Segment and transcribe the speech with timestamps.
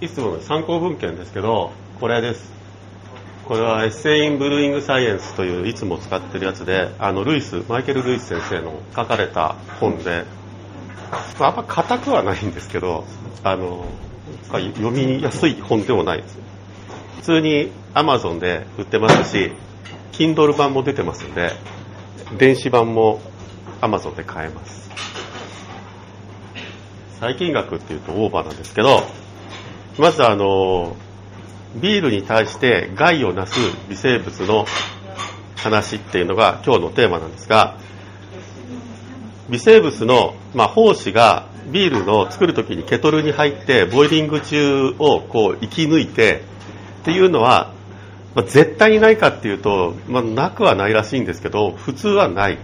[0.00, 2.50] いつもの参考文献ですけどこれです。
[3.46, 10.24] これはエッセイイン・ブルーイング・サイエンスといういつも使ってるやつであのルイスマイケル・ルイス先生の書かれた本で
[11.40, 13.04] あんま硬くはないんですけど
[13.42, 13.84] あの
[14.52, 16.38] 読みやすい本でもないです。
[17.16, 19.52] 普通に Amazon で売ってますし
[20.12, 21.50] Kindle 版も出てますんで
[22.38, 23.20] 電子版も
[23.80, 24.88] Amazon で買えます。
[27.18, 29.02] 細菌学っていうとオーバーなんですけど
[30.00, 30.96] まずあの
[31.76, 34.64] ビールに対して害をなす微生物の
[35.56, 37.76] 話っていうのが今日のテーマなんですが
[39.50, 46.42] 微生物の、まあ、胞子がビールの作る時にケトルに入ってボイリング中をこう生き抜いて
[47.02, 47.74] っていうのは、
[48.34, 52.58] まあ、絶対にないかっていうと、まあ、なくはないらしいんですけど普通はない。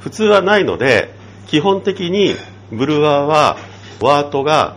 [0.00, 1.12] 普通はないので
[1.48, 2.34] 基本的に
[2.70, 3.56] ブルワーは
[4.00, 4.76] ワートが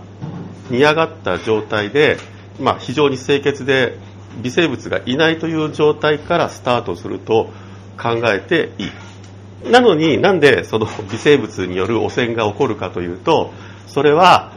[0.70, 2.18] 煮上がった状態で
[2.60, 3.98] まあ、非常に清潔で
[4.42, 7.50] 微生物がいないという状態からスタートすると
[7.98, 9.72] 考えていい。
[9.72, 13.52] なのになんでその微生物による汚染が起こるかというと、
[13.88, 14.54] それは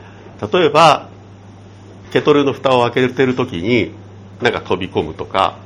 [0.52, 1.08] 例えば
[2.12, 3.92] ケトルの蓋を開けてる時に
[4.40, 5.58] なんか飛び込むとか、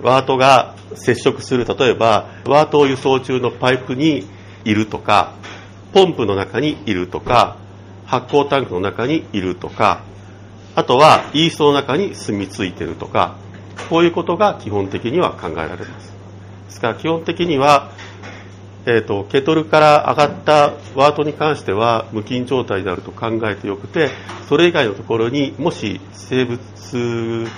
[0.00, 4.26] ワートが接触する、例えばワートを輸送中のパイプに
[4.64, 5.32] いるとか、
[5.92, 7.56] ポンプの中にいるとか、
[8.12, 10.02] 発酵タンクの中にいるとか、
[10.74, 13.36] あとはイーストの中に住み着いてるとか、
[13.88, 16.12] こういうことが基本的には考えられます。
[16.66, 17.90] ですから基本的には、
[18.84, 24.10] えーと、ケトルから上がったワートに関しては無菌状態であると考えてよくて
[24.48, 27.48] それ以外のところにもし生物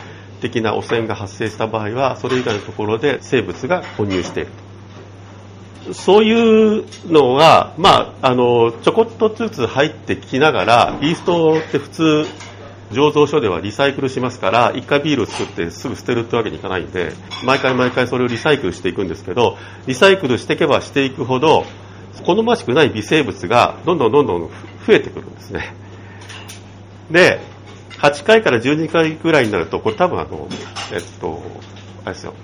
[0.42, 4.50] 的な汚染が発生した場合はそれ以外のところで生物が混入している
[5.92, 12.26] そういうのが、まあ、あのちょこっとずつ入ってきながらイーストって普通
[12.90, 17.12] 醸造所ではリサイクルしますから1回ビールを作ってすぐ捨てるってわけにいかないんで
[17.44, 21.64] 毎回毎回それをリサイクルしていくんですけどリサイクルしていけばしていくほど
[22.24, 24.48] 好ましくない微生物がどんどんどんどん
[24.86, 25.74] 増えてくるんですね。
[27.10, 27.40] で
[27.98, 30.48] 8回から12回ぐらいになるとこれ多分あの
[30.92, 31.42] えっと
[32.04, 32.34] あれですよ。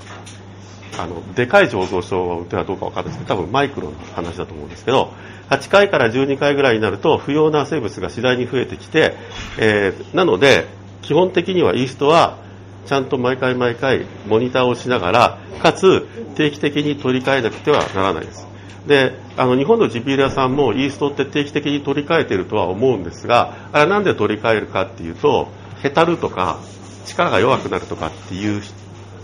[0.99, 5.13] あのでかい醸造所ではどうか分かんないですけど多分マイクロの話だと思うんですけど
[5.49, 9.15] 8回から12回ぐらいになると不要な生物が次第に増えてきて、
[9.59, 10.67] えー、なので
[11.03, 12.39] 基本的にはイーストは
[12.87, 18.47] ちゃんと毎回毎回モニターをしながらかつ定期的に取り替えなくてはならないです。
[18.87, 25.49] であの日本のジビエラさんもイーストって定期的に取り替えてるとは思うんですがあれなんで取り替えるかっていうと
[25.83, 26.59] へたるとか
[27.07, 28.63] 力が弱くなるとかっていう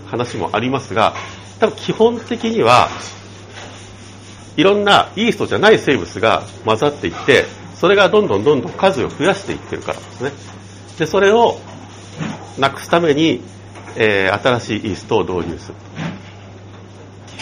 [0.07, 1.15] 話もありますが
[1.61, 2.89] 多分基本的には
[4.57, 7.45] いろんなイーストじゃない生物が混ざっていって
[7.75, 10.33] それがどんどんどんどん数を増やしていってるからですね。
[10.99, 11.59] でそれを
[12.59, 13.43] なくすために、
[13.97, 15.75] えー、新しいイーストを導入する。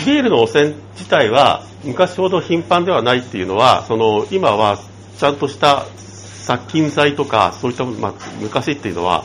[0.06, 4.78] ビールの汚染自体は昔ほど頻繁ではないっていうのはその今は
[5.19, 9.25] ちゃんとした殺菌剤とかそういった、まあ、昔っていうのは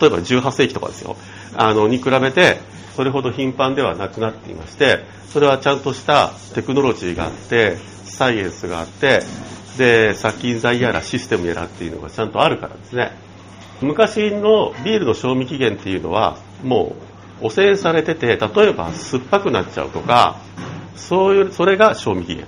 [0.00, 1.16] 例えば18世紀とかですよ。
[1.56, 2.58] あのに比べて
[2.96, 9.22] それほど頻繁ではなくなっていましてそれはちゃんとしたテクノロジーがあってサイエンスがあって
[9.78, 13.12] で殺菌剤やらシステムやらっていうのがちゃんとあるからですね。
[13.80, 16.96] 昔のビールの賞味期限っていうのはも
[17.40, 20.36] う汚染されてて例えば酸っぱくなっちゃうとか
[20.96, 22.46] そういうそれが賞味期限。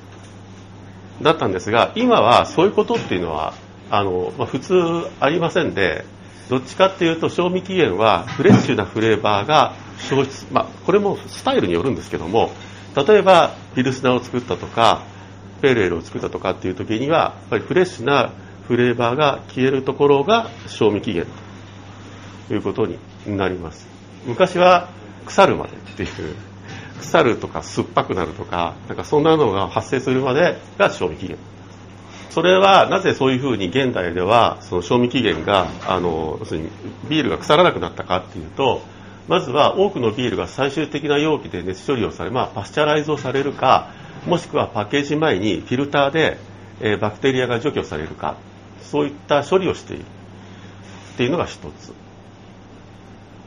[1.22, 3.54] だったんですが今はそういうことっていうのは
[3.90, 4.74] あの、まあ、普通
[5.20, 6.04] ありませんで
[6.52, 12.50] どっちかっていうと賞味期限はフレッシュなフレーバーが消失、まあ、これもスタイルによるんですけども
[12.94, 15.02] 例えばピルスナを作ったとか
[15.62, 18.32] ペールエールを作ったとかっていう時にはやっぱりフレッシュな
[18.68, 21.26] フレーバーが消えるところが賞味期限。
[22.48, 23.88] ということになります。
[24.26, 24.90] 昔は
[25.24, 26.08] 腐るまでっていう
[27.00, 31.38] 腐るとか酸っぱくなるとかなんかそんなのが発生するまでが賞味期限。
[32.32, 36.70] それはなぜそういうふうに現代ではその賞味期限があの要するに
[37.10, 38.80] ビールが腐らなくなったかっていうと
[39.28, 43.90] まずは多くのビールが最終的な容器で熱処理をされ、まあ、パスチャライズをされるか
[44.26, 46.38] もしくはパッケージ前にフィルターで、
[46.80, 48.36] え、バクテリアが除去されるか
[48.82, 50.04] そういった処理をしている。
[50.04, 51.92] っていうのが一つ。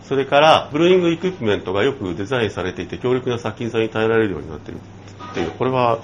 [0.04, 4.80] それからブルーイングエクイプメントがよくデザインされていて強力な殺菌剤に耐えられるようになっている。
[5.32, 6.00] っていうこれは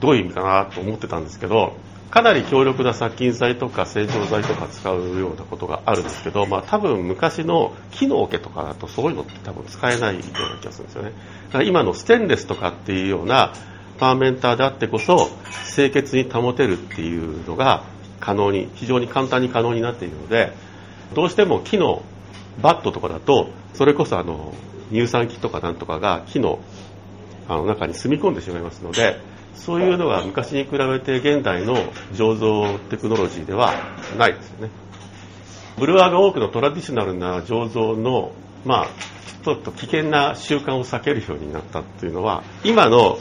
[0.00, 1.76] どういう意味かなと思ってたんですけど
[2.10, 11.12] かなり強力な殺菌剤とか洗浄剤とか使うようなことがあるんですけど、まあ、多分昔の木の桶とかだとそういうのって多分使えないような気がするんですよね。
[11.48, 13.52] だから今のステンレスとかっていうような
[13.98, 15.28] パーメンターであってこそ
[15.74, 17.84] 清潔に保てるっていうのが
[18.20, 20.52] 可能に非常に簡単に可能になっているので
[21.14, 22.02] どうしても木の
[22.62, 24.54] バットとかだとそれこそあの
[24.90, 26.60] 乳酸菌とかなんとかが木の
[27.48, 29.18] あの中に住み込んでしまいますので
[29.58, 31.76] そういうのが昔に比べて現代の
[32.12, 33.74] 醸造テクノロジーでは
[34.16, 34.70] ないですよね。
[35.78, 38.32] ブルワーが多くのトラディショナルな醸造の
[38.64, 38.88] まあ
[39.44, 43.18] ちょっと危険な習慣を避けるようになったっていうのは今の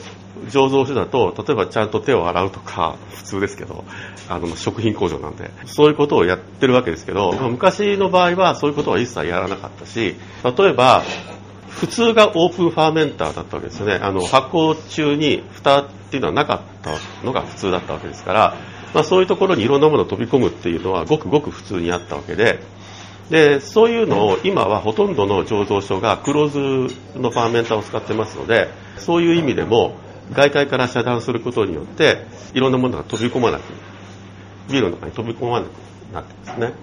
[0.50, 3.84] 醸造所だと例えばちゃんと手を洗うとか普通ですけど
[4.30, 11.04] あの食品工場なんでそういうことをやってるわけですけど、昔の場合はそういうことは一切やらなかったし例えば
[11.80, 14.00] 普通がオープンファーメンターだったわけですよね。
[14.02, 16.92] あの発酵中に蓋っていうのはなかった
[17.24, 18.56] のが普通だったわけですから、
[18.94, 22.60] まあ、そういうところにいろんなものを飛び込むっていうのはごくごく普通にあったわけで
[23.30, 29.98] でそういうのを今はほとんどの醸造所がクローズのファーメンターを使ってますのでそういう意味でも
[30.32, 33.64] 外界から遮断することによっていろんなものが飛び込まなく
[34.70, 35.70] ビールの中に飛び込まなく
[36.14, 36.74] なってますね。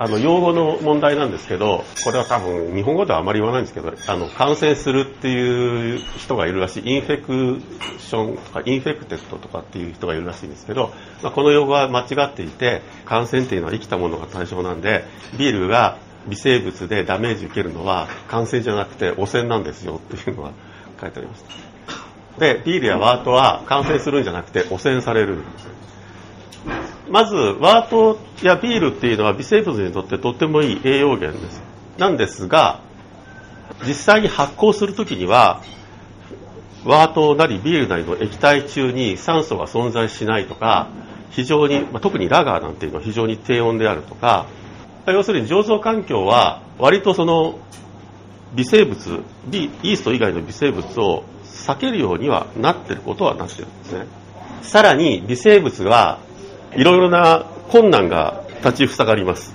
[0.00, 10.92] あの用語の問題なんですけどこれは多分日本語ではあまり言わないんですけどあの感染するっていう人がいるらしい infection とか infected とかっていう人がいるらしいんですけど、
[11.22, 15.04] まあ、この用語は間違っていて感染っていうのは生きたものが対象なんで
[15.36, 15.98] ビールが
[16.28, 20.52] 微生物でダメージ受けるのは感染じゃなくて汚染なんですよっていうのは
[21.00, 25.77] 書いてありましたでビールやワートは感染するんじゃなくて汚染されるんです
[27.10, 31.62] まずワートやビールっていうのは微生物にとってとってもいい栄養源です。
[31.98, 32.80] なんですが
[33.86, 35.62] 実際に発酵するときには
[36.84, 40.88] ワートなりビールなりの液体中に酸素が存在しないとか
[41.30, 44.46] 非常に、まあ、特にラガーなんていうのは非常に低温であるとか
[45.06, 47.58] 要するに醸造環境は割とその
[48.54, 54.06] 微生物イースト以外の微生物を避けるようにはなってることはなってるんですね。
[54.62, 56.18] さらに微生物は
[56.76, 59.54] いろいろな困難が立ちふさがります、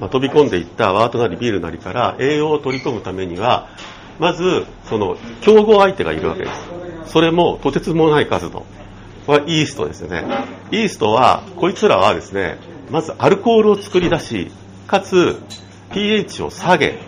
[0.00, 3.68] まあ、飛び込んでいったワートなりビールなりから栄養を取り込むためには
[4.18, 7.12] まずその競合相手がいるわけです。
[7.12, 8.64] それもとてつもない数の。
[9.26, 10.24] これはイーストですよね。
[10.70, 12.58] イーストはこいつらはですね
[12.90, 14.50] まずアルコールを作り出し
[14.86, 15.40] かつ
[15.92, 16.98] pH を下げ。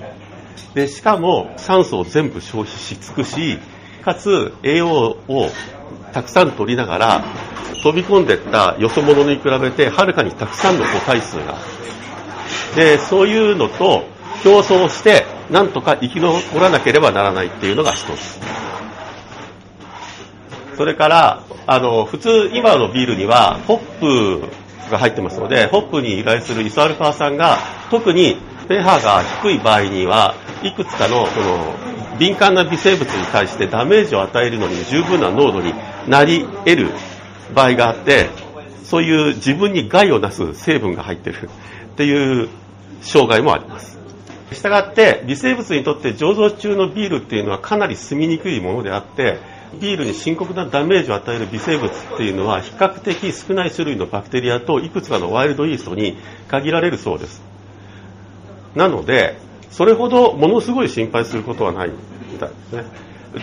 [0.75, 3.59] でしかも酸素を全部消費し尽くし
[4.03, 4.89] かつ栄養
[5.29, 5.51] を
[6.15, 7.25] たくさん取りながら
[7.83, 11.59] 飛び込んでったよそ者に比べてはるかにたくさんの個体数が。
[12.77, 14.05] でそういうのと
[14.43, 18.41] 競争してなんとか生き残らなければならないっていうのが一つ。
[20.77, 24.49] それからあの普通今のビールにはホップ
[24.91, 27.59] が入ってますのでホップに由来するイソアルファ酸が
[27.91, 28.37] 特に
[28.69, 31.75] pH が低い場合にはいくつかのその
[32.19, 35.75] 敏感な微生物に対してダメージを与えるのに十分な濃度に
[36.09, 36.91] なり得る
[37.55, 38.31] 場合があって
[38.85, 41.49] そういう自分に害をなす成分が入ってる
[41.93, 42.49] っていう
[43.03, 43.99] 障害もあります。
[44.53, 49.39] したがって微生物にとって醸造中のビールっていうのはかなり住みにくいものであって
[49.81, 56.17] ビールに深刻なダメージを与える微生物っていうのは比較的少ない種類のバクテリアといくつかのワイルドイーストに
[56.49, 57.43] 限られるそうです。
[58.75, 59.39] なので
[59.75, 61.91] それほどものすごい心配することはない
[62.31, 62.85] みたいですね。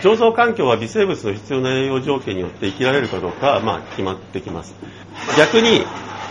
[0.00, 4.74] 醸造環境は微生物の必要な栄養条件によって生きられるかどうかはまあ決まってきます。
[5.36, 5.84] 逆に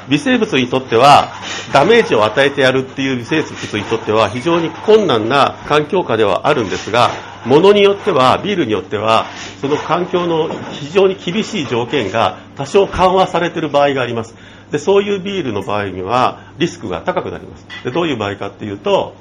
[0.10, 1.32] 微生物にとっては
[1.72, 7.12] ダメージを与えてやるっていう微生物にとっては非常に困難な環境下ではあるんですが
[7.46, 9.28] ものによってはビールによっては
[9.62, 14.34] その環境の非常に厳しい条件が多少緩和されている場合があります。
[14.72, 17.68] でそういうビールの場合にはリスクが高くなります。
[17.84, 19.16] でどういう場合かっていうと、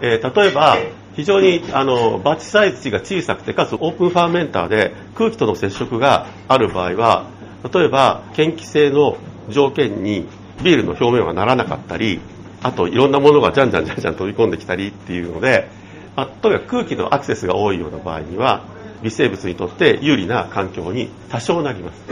[0.00, 0.78] えー、例えば
[1.14, 7.26] 非常にあのバッチサイズが小さくてかつオープンファーメンターで空気との接触がある場合は
[7.72, 10.26] 例えば嫌気性の条件に
[10.62, 12.20] ビールの表面はならなかったり
[12.62, 15.68] あといろんなものがじゃんじゃんじゃんじゃん飛び込んできたりっていうので、
[16.16, 18.64] まあ、例えば空気のアクセスが多いような場合には
[19.02, 22.02] 微生物にとって有利な環境に多少なります。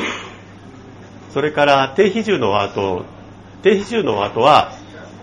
[1.32, 3.04] それから低比重のワート
[3.62, 4.72] 低比重のワートは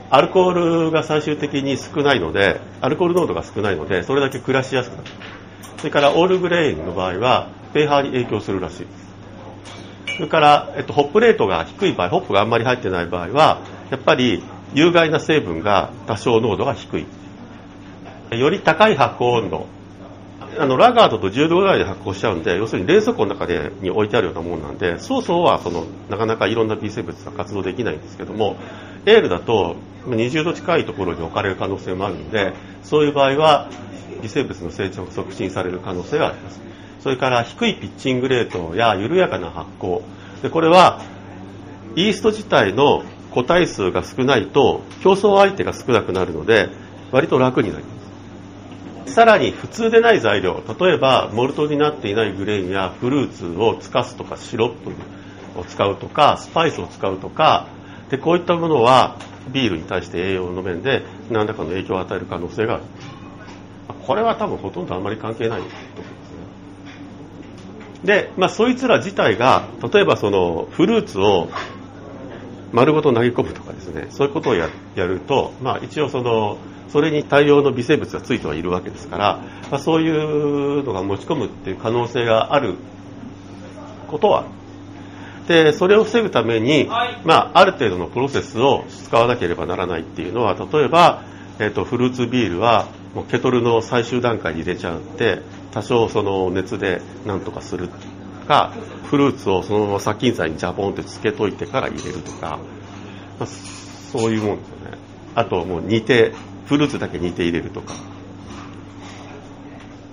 [0.09, 5.07] アルコールが最終的に少ないのでアルコール濃度が少ないのでそれだけ暮らしやすくなる。
[5.77, 8.88] それからオールグレインの場合はペーハーに影響するらしい。
[10.15, 14.43] それから、えっと、ホップレートが低い場合ホップがあんまり入ってない場合はやっぱり
[14.74, 17.05] 有害な成分が多少濃度が低い。
[18.31, 19.67] より高い発酵温度。
[20.57, 28.55] あのラガードと10度ぐらいで発酵しちゃうんで要するに冷蔵庫の中でに置いてあるようなものなんでそうそうはそのなかなかいろんな微生物が活動できないんですけども
[29.05, 29.75] エールだと
[30.07, 33.69] 20度近いところに置かれる可能性もあるのでそういう場合は
[34.21, 36.62] 微生物の成長が促進される可能性があります。
[37.00, 40.01] それから低いピッチングレートや緩やかな発酵。
[40.41, 41.01] でこれは
[41.95, 46.69] イースト自体の個体数が少ないと競争相手が少なくなるので
[47.12, 47.91] 割と楽になりま
[49.05, 49.13] す。
[49.13, 54.91] さらに普通でない材料例えばモルトになっていないグレーンやフルーツをつかすとかシロップ
[55.59, 57.67] を使うとかスパイスを使うとか
[58.09, 59.17] でこういったものは
[59.51, 62.83] ビールに対して栄養の面で何らかの影響を与える可能性がある。
[64.07, 66.29] これは多分ほとんどあんまり関係ないと思います
[68.03, 68.21] ね。
[68.21, 71.50] で、まあ、そいつら自体が例えばそのフルーツを
[72.71, 74.07] 丸ごと投げ込むとかですね。
[74.09, 76.57] そういうことをやると、まあ、一応その
[76.89, 79.39] それに大量の微生物がついてはいるわけですから、
[79.71, 82.75] まあ、そういうのが持ち込むっていう可能性がある
[84.07, 84.45] ことは
[85.47, 86.87] でそれを防ぐために、
[87.23, 91.23] まあ、ある程度のプロセスを使わなければならないっていうのは例えば、
[91.59, 97.89] えーと、フルーツビールはもうケトルの最終段階に入れちゃって多少その熱でなんとかする
[98.47, 98.73] か
[99.05, 102.59] フルーツをそのまま殺菌剤にジャポンってつけといてから入れるとか、
[103.39, 104.97] まあ、そういうもんですよね。
[105.35, 106.33] あともう煮て
[106.65, 107.93] フルーツだけ煮て入れるとか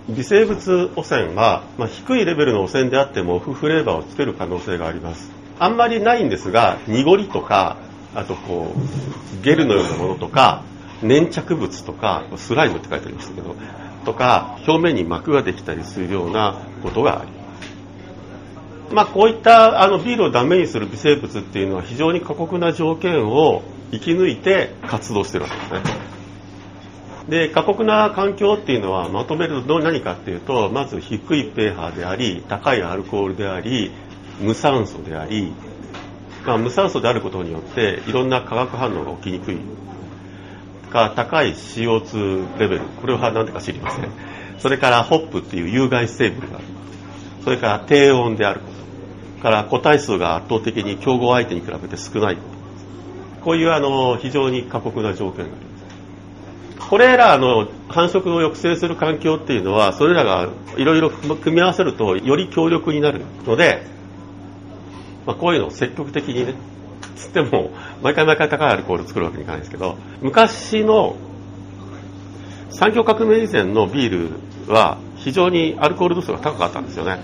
[0.09, 7.77] 微生物汚染は、まあ、低いレベルの汚染であってもフフレーバーをつける可能性がありますあんまりないんですが濁りとか
[8.15, 10.65] あとこうゲルのようなものとか
[11.03, 13.55] 粘着物とかスライムって書いてありましたけど
[14.05, 17.43] とか表面に膜ができたりするようなことがあります
[18.93, 26.12] まあ、こういったあのビールをダメにする微生物っていうのは非常に過酷な条件を生き抜いて活動してるわけですね。
[27.29, 33.93] で過酷な環境っていうのはまとめると何かっていうとまず低い pH であり高いアルコールであり
[34.41, 35.53] 無酸素であり、
[36.45, 39.59] まあ、無酸素であることによっていろんな化学反応が起きにくい。
[40.91, 42.81] か高い CO2 レベル。
[43.01, 44.11] これは何でか知りません。
[44.59, 46.65] それからホップっていう有害成分がある
[47.43, 49.43] それから低温であること。
[49.43, 52.39] から個体数が圧倒的に競合相手に比べて少ない
[53.43, 55.72] こういうあの非常に過酷な条件があります。
[56.93, 63.87] これらの繁殖を抑制する環境っていうのはそれらがいろいろ組み合わせるとより強力になるので、
[65.25, 66.55] まあ、こういうのを積極的にね
[67.17, 67.71] つっても
[68.03, 71.17] 毎回毎回高いアルコールを作るわけにいかないですけど昔の
[72.69, 74.29] 産業革命以前のビー
[74.67, 77.21] ルは非常にアルコール度数が高かったんですよね。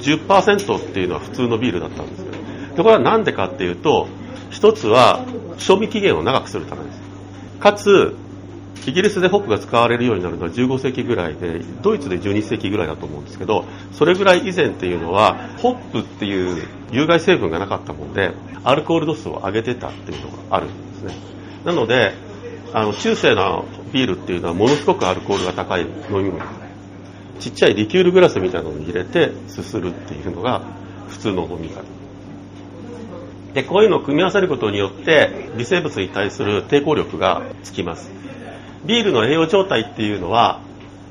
[0.00, 2.36] 10%っていうのは普通のビールだったんですけど
[2.76, 4.08] でこれは何でかっていうと
[4.48, 5.26] 一つは
[5.58, 7.02] 賞味期限を長くするためです。
[7.60, 8.16] かつ
[8.84, 18.32] イギリスでホップが使われるようになるのは15世紀ぐらいでドイツで12世紀ぐらいだと思うんですけどそれぐらい以前っていうのはホップっていう有害成分がなかったもんで
[18.64, 21.14] アルコール度数を上げてたっていうのがあるんですね。
[21.64, 22.14] なので
[22.74, 25.88] あの中世のビールっていうのはものすごくアルコールが高い飲
[26.22, 26.40] み物。
[27.38, 30.62] ちっちゃいリキュールグラスみたいなのに入れてすするっていうのが
[31.08, 31.82] 普通の飲み方。
[33.52, 38.21] でこういうのを組み合わせることによって微生物に対する抵抗力がつきます。
[38.84, 40.60] ビールの栄養状態っていうのは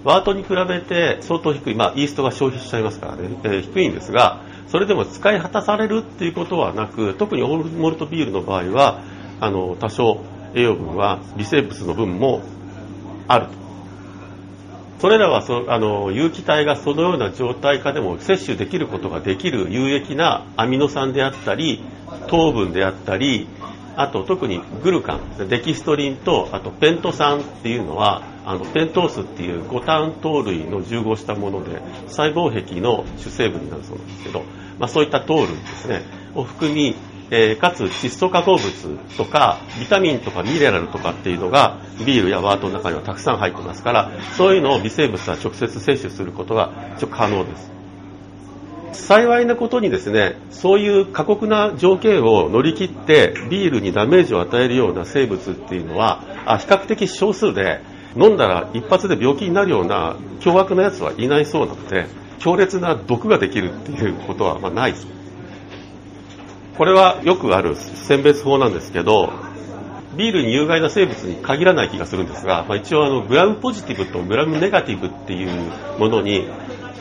[0.03, 9.01] ワートに比べて相当低い、まあ、イーストが消費しちゃいますからね、えー、低いんですがそれでも使い果たされるっていうことはなく特にオールモルトビールの場合は
[9.39, 10.23] あの多少
[10.55, 12.41] 栄養分は微生物の分も
[13.27, 13.61] あると。
[14.99, 21.83] それらはそあの有機体がそのような状態下でも摂取できることができる有益なアミノ酸であったり
[22.27, 23.47] 糖分であったり
[23.95, 34.43] あと特にグルカンデキストリンとあとペント酸っていうのはあのペントースっていう五炭糖類の重合したもので細胞壁の主成分になるそうなんですけど、
[34.79, 36.01] まあ、そういった糖類ですね
[36.33, 36.95] を含み、
[37.29, 47.80] えー、かつ窒素化合物とかビタミンとかミネラルとかっていうのがビールやワートの中にはたくさん入ってますからそういうのを微生物は直接摂取することが可能です。
[48.93, 57.81] 幸いなことにですねそういう過酷な条件を乗り切ってビールにダメージを与えるような生物っていうのはあ比較的少数で
[58.15, 62.07] 飲んだら一発で病気になるような凶悪なやつはいないそうなので
[62.39, 64.95] 強烈な毒ができるっていうことはまあない
[66.77, 69.31] これはよくある選別法なんですけど
[70.17, 76.47] ビールに有害な生物に限らない気がするんですが、まあ、一応あのグラムポジティブとグラムネガティブっていうものに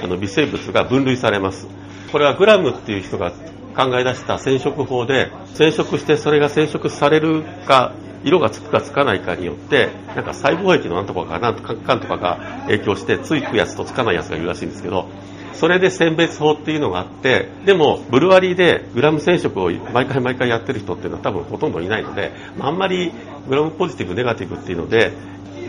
[0.02, 1.79] あの微生物が分類されます。
[2.12, 3.32] これはグラムっていう人が
[3.76, 15.08] 考え出した染色法で染色してそれが染色されるか色がつくかつかないかによってなんか細胞液のなんとかがなんとかかんとかが影響してついくやつとつかないやつがいるらしいんですけど
[15.54, 23.12] それで選別法っていうのがあってでもブルワリーでグラム染色を毎回毎回やってる人っていうのは多分ほとんどいないのであんまり
[23.48, 25.12] グラムポジティブネガティブっていうので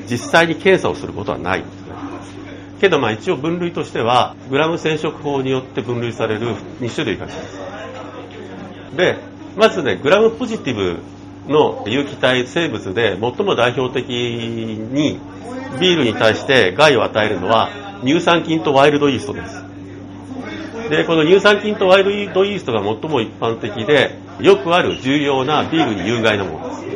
[0.09, 1.63] 実際に検査をすることはない。
[2.81, 7.59] けどまあ一応分類としてはグラム染色法によって分類される2種類があります。
[8.97, 9.17] で
[9.55, 10.99] まずねグラムポジティブ
[11.47, 15.19] の有機体生物で最も代表的に
[15.79, 17.69] ビールに対して害を与えるのは
[18.03, 19.63] 乳酸菌とワイルドイーストです。
[20.89, 26.90] でこの乳酸菌とワイルドイーストが最も一般的でよくある重要なビールに有害なものです。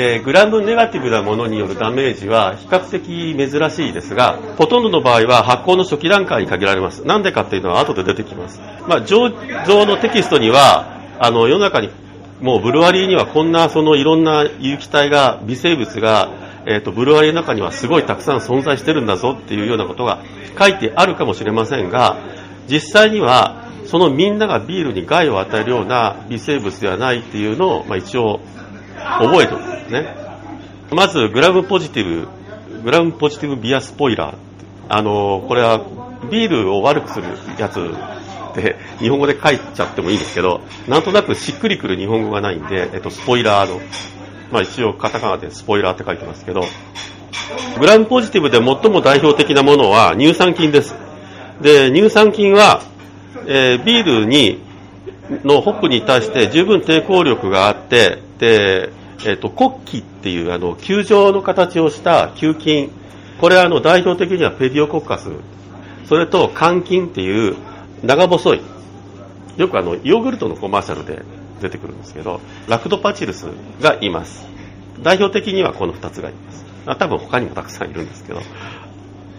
[0.00, 7.04] でグラムネガティブなものによるダメージは比較的珍しいですがほとんどの場合は発酵の初期段階に限られます。
[7.04, 9.30] なんでかっていうのは後で出てきます、まあ、醸
[9.66, 11.90] 造のテキストにはあの世の中に
[12.40, 16.30] もうブルワリーにはこんなそのいろんな有機体が微生物が、
[16.64, 20.22] えーと、ブルワリーの中にはすごいたくさん存在してるんだぞっていうようなことが
[20.58, 22.16] 書いてあるかもしれませんが
[22.68, 28.40] 実際にはそのみんながビールに害を与えるような微生物ではないっていうのを、まあ、一応
[29.20, 30.14] 覚えておくんですね。
[30.92, 32.28] まずグラムポジティブ
[32.82, 34.34] グラムポジティブビアスポイラー。
[34.88, 35.78] あのこれは
[36.30, 37.28] ビールを悪くする
[37.58, 37.80] やつ
[38.50, 43.80] って日本語で書いちゃってもいいんですけどなんとなくしっくりくる日本語がないんで、えっと、スポイラーの、
[44.50, 46.64] まあ、一応カタカナでスポイラーって書いてますけど
[47.78, 50.94] グラムポジティブで最も代表的なものは乳酸菌です。
[51.60, 52.82] で乳酸菌は、
[53.46, 54.62] えー、ビールに
[55.44, 62.90] のホップに対して十分抵抗力があってで、えーと、国旗っていうあの球状の形をした球菌。
[63.40, 65.30] これはあの代表的にはペディオコッカス。
[66.06, 67.56] それと肝菌っていう
[68.02, 68.60] 長細い
[69.56, 71.22] よくあのヨーグルトのコマーシャルで
[71.60, 73.46] 出てくるんですけどラクトパチルス
[73.80, 74.46] がいます。
[75.02, 76.64] 代表的にはこの2つがいます。
[76.98, 78.40] 多分他にもたくさんいるんですけど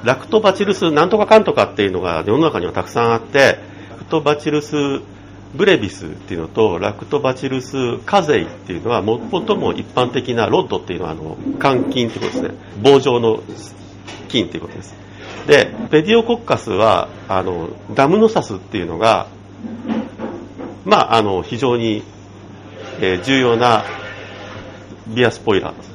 [0.03, 3.57] ラクトバチルスなんとかかんとかっていうのが世の中にはたくさんあって
[3.89, 5.01] ラクトバチルス
[5.55, 12.51] ブレビスっていうのとラクトバチルスカゼイっていうのは最も一般的なロッドっていうのはあの肝菌ってことですね。
[12.81, 13.43] 棒状の
[14.29, 14.95] 菌っていうことです。
[15.47, 19.27] でペディオコッカスはあのダムノサスっていうのが
[20.85, 22.03] まああの非常に、
[23.01, 23.83] えー、重要な
[25.07, 25.75] ビアスポイラー。
[25.75, 25.91] です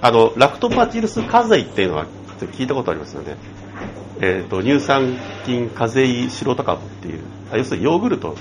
[0.00, 2.06] あのラクトバチルスカゼイっていうのは
[2.38, 3.36] 聞いたことありますよね。
[4.20, 7.20] えーと、乳酸菌カゼイシロタ株っていう
[7.52, 8.36] 要するにヨーグルト。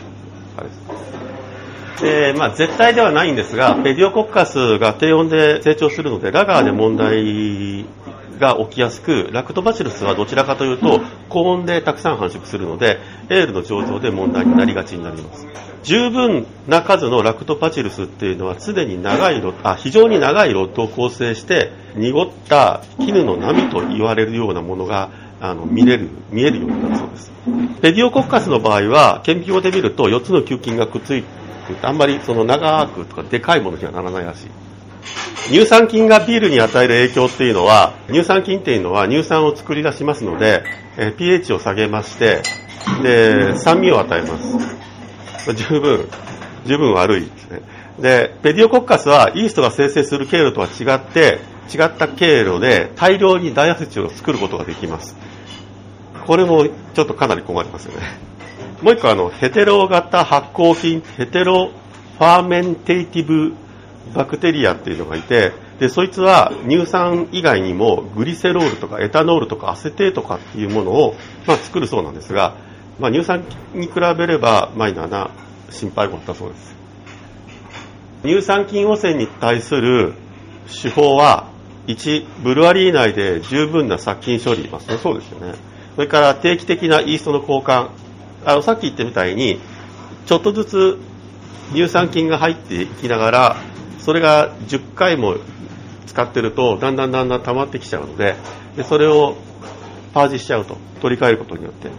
[0.57, 1.13] あれです。
[2.01, 7.85] で、まあ、絶対ではないんですがペディオコッカスが低温で成長するのでラガーで問題
[8.39, 15.47] が起きやすくラクトバチルスはどちらかというと高温でたくさん繁殖するのでエールの醸造で問題になりがちになります。
[15.83, 25.09] 十分な数のラクトバチルスっていうのは常に長いロあ非常に長いロッドを構成して濁った絹の波と言われるようなものが
[25.43, 27.31] あの見れる見えるようになるそうです。
[27.81, 31.27] ペディオコッカスの場合は顕微鏡で見ると4つの球菌がくっついて
[31.81, 34.47] あんまりその長くとかでかいものにはならないらしい。
[35.49, 40.63] 乳酸菌がビールに与える影響っていうのは乳酸菌っていうのは乳酸を作り出しますので、
[40.97, 42.41] え pH を下げまして
[43.01, 45.53] で酸味を与えます。
[45.53, 46.07] 十分
[46.65, 47.25] 十分悪い。
[47.25, 47.61] ですね
[47.99, 55.17] でペディオコッカスはイーストが生成する経路とは違って違った経路で大量にダイアセチを作ることができます。
[56.25, 58.33] これもちょっとかなり困りますよね。
[58.81, 61.71] もう一個あのヘテロ型発酵菌ヘテロ
[62.17, 63.53] ファーメンテイティブ
[64.13, 71.15] バクテリアっていうのがいてでそいつは乳酸以外にもグリセロールとかエタノールとかアセテーとかっていうものを、
[71.47, 72.55] まあ、作るそうなんですが、
[72.99, 75.31] まあ、乳酸に比べればマイナーな
[75.69, 76.75] 心配事だそうです。
[78.23, 80.13] 乳酸菌汚染に対する
[80.81, 81.51] 手法は
[81.87, 85.55] 1ブルワリー内で十分な殺菌処理、まあ、そうですよね。
[85.95, 87.89] それから定期的なイーストの交換。
[88.45, 89.59] あのさっき言ったみたいに
[90.25, 90.97] ちょっとずつ
[91.71, 93.55] 乳酸菌が入っていきながら
[93.99, 95.37] それが10回も
[96.05, 98.35] 使ってるとだんだんだんだん溜まってきちゃうので
[98.75, 99.37] でそれを
[100.13, 101.89] パージしちゃうと取り替えることによって。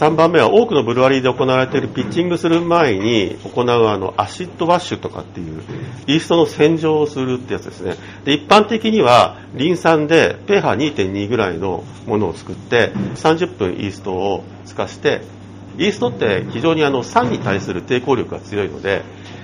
[0.00, 5.62] 3番目は多くのブルワリーで行われているピッチングする前に行うあの acid wash とかっていう
[6.06, 7.96] イーストの洗浄をするってやつですね。
[8.24, 15.20] で一般的にはリン酸で pH2.2 ぐらいのものを作って30分イーストを透かして
[15.76, 19.02] イーストって非常にあの酸に対する抵抗力が強いので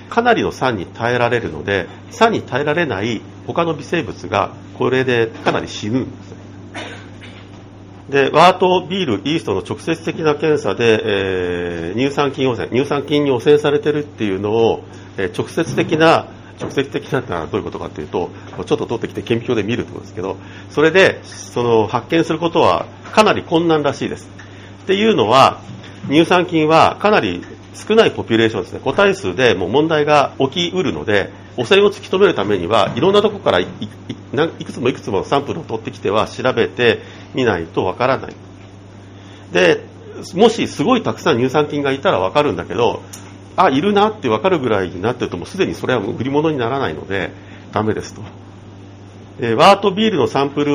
[0.09, 5.99] かなりの酸に耐えられるので酸に耐えられない他の微生物がこれでかなり死ぬ。
[5.99, 6.26] んです
[8.09, 14.83] でワートビールイーストの直接的な検査で、えー、乳酸菌汚染乳酸菌に汚染されてるっていうのを、
[15.17, 16.27] えー、直接的な
[16.59, 18.29] 直接的なのはどういうことかっていうと
[18.65, 20.37] ちょっと取ってきて顕微鏡で見るってことですけど
[20.69, 24.29] それでその発見することはかなり困難らしいです。
[24.83, 25.59] っていうのは
[26.07, 27.43] 乳酸菌はかなり
[27.77, 28.79] 少ないポピュレーションですね。
[28.83, 36.99] 個体数でもう問題が起きうるので汚染を突き止めるためにはいろんなとこからいくつもいくつもサンプルを取ってきては調べて
[37.33, 38.33] みないとわからない。
[39.51, 39.83] で
[40.35, 43.01] もしすごいたくさん乳酸菌がいたらわかるんだけど
[43.55, 47.31] あいるなって分かるぐらいになってるともうすでにそれは売り物にならないので
[47.71, 48.21] ダメですと。
[49.39, 50.65] えワートビールのサンプ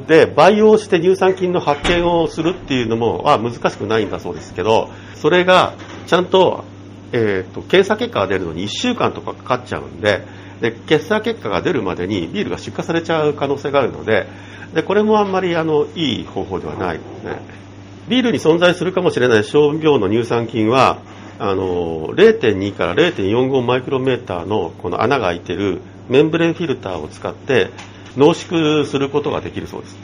[0.00, 5.74] ルで培養して乳酸菌の発見をするっていうのもは難しくないんだそうですけどそれが
[6.10, 6.64] ちゃんと,、
[7.12, 10.24] えーと、検査結果が出るのに1週間とかかかっちゃうんで
[10.60, 14.26] で検査結果が出るまでにビールが出荷されちゃう可能性があるので
[14.74, 17.40] でこれもあんまりあのいい方法ではないですね
[18.08, 20.98] ビールに存在するかもしれない小量の乳酸菌は
[21.38, 27.70] あの0.2から0.45マイクロメーターのこの穴が開いてるメンブレンフィルターを使って
[28.16, 29.96] 濃縮することができるそうです。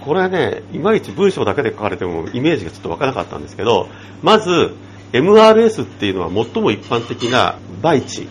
[0.00, 3.88] これはねいまいち文章だけで書かれてもイメージがちょっとわからなかったんですけど
[4.22, 4.74] まず
[5.12, 8.28] MRS っていうのは最も一般的な培地。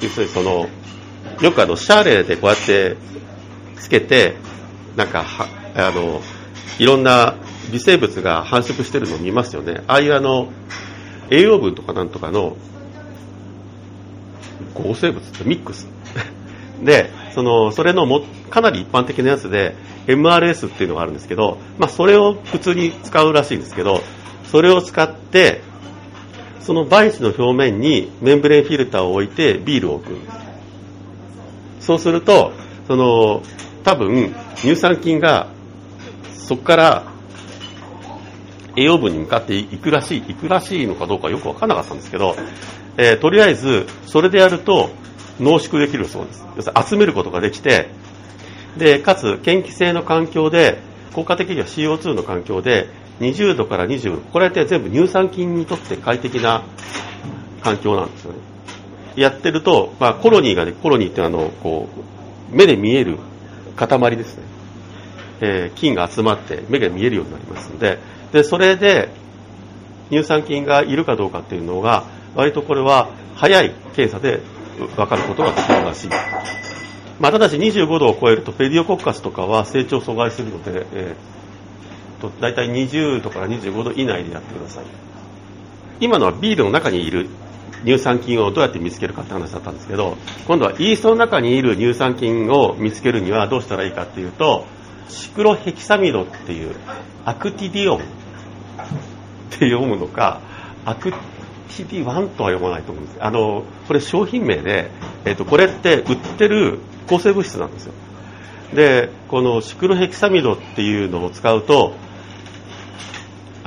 [0.00, 0.68] 要するにその
[1.40, 2.96] よくあのシャーレでこうやって
[3.76, 4.36] つけて
[4.96, 5.24] なんか
[5.74, 6.20] あの
[6.78, 7.36] いろんな
[7.72, 9.82] 微生物が繁殖してるのを見ますよね。
[9.86, 10.50] ああいうあの
[11.30, 12.56] 栄養分とかなんとかの
[14.74, 15.88] 合成物ってミックス。
[16.82, 19.74] でそのそれのもかなり一般的なやつで
[20.06, 24.00] MRS っていうのがあるんですけど、まあ、それを普通に使うらしいんですけど
[24.50, 25.60] それを使って
[26.60, 30.16] その媒地の表面にメンブレンフィルターを置いてビールを置く。
[31.80, 32.52] そうすると
[32.86, 33.42] その
[33.84, 35.48] 多分乳酸菌が
[36.32, 37.04] そこから
[38.76, 42.36] 栄養分に向かっていくらしいいくらしいのかどうかよく分からなかったんですけど、
[42.96, 44.90] えー、とりあえずそれでやると
[45.40, 46.46] 濃縮できるそうです。
[46.56, 47.88] 要するに集めることができて
[48.76, 50.78] でかつ嫌気性の環境で
[51.14, 52.88] 効果的には CO2 の環境で
[53.20, 54.20] 20度から25度。
[54.32, 56.62] これって全部乳酸菌にとって快適な
[57.62, 58.38] 環境なんですよね。
[59.16, 61.88] やってると、まあ、コロニーがねコロニーってあのこ
[62.52, 63.18] う目で見える
[63.74, 64.42] 塊ですね、
[65.40, 67.98] えー、菌が集まって目が見えるようになりますので。
[68.32, 69.08] でそれで
[70.10, 72.04] 乳酸菌がいるかどうかっていうのが
[72.34, 74.40] 割とこれは早い検査で
[74.96, 76.10] 分かることができるらしい。
[77.20, 81.37] まあ、ただし25度を超えるとペディオコッカスとかは成長阻害するので、えー、
[82.20, 84.84] と大体20度から25度以内でやってください。
[86.00, 87.28] 今のはビールの中にいる
[87.84, 94.66] 乳酸菌をどうやって見つけるかって話だったんですけど、今度はイーストの中にいる乳酸菌を見つけるにはどうしたらいいかっていうと、
[95.08, 96.74] シクロヘキサミドっていう
[97.24, 98.00] アクティディオンっ
[99.50, 100.40] て読むのか、
[100.84, 101.12] アク
[101.68, 104.90] TD1 とは読まないと思うんですあのこれ商品名で、
[105.24, 107.92] えーと、これって売ってる抗生物質なんですよ
[108.74, 111.94] でこのシクロヘキサミドっていうのを使うと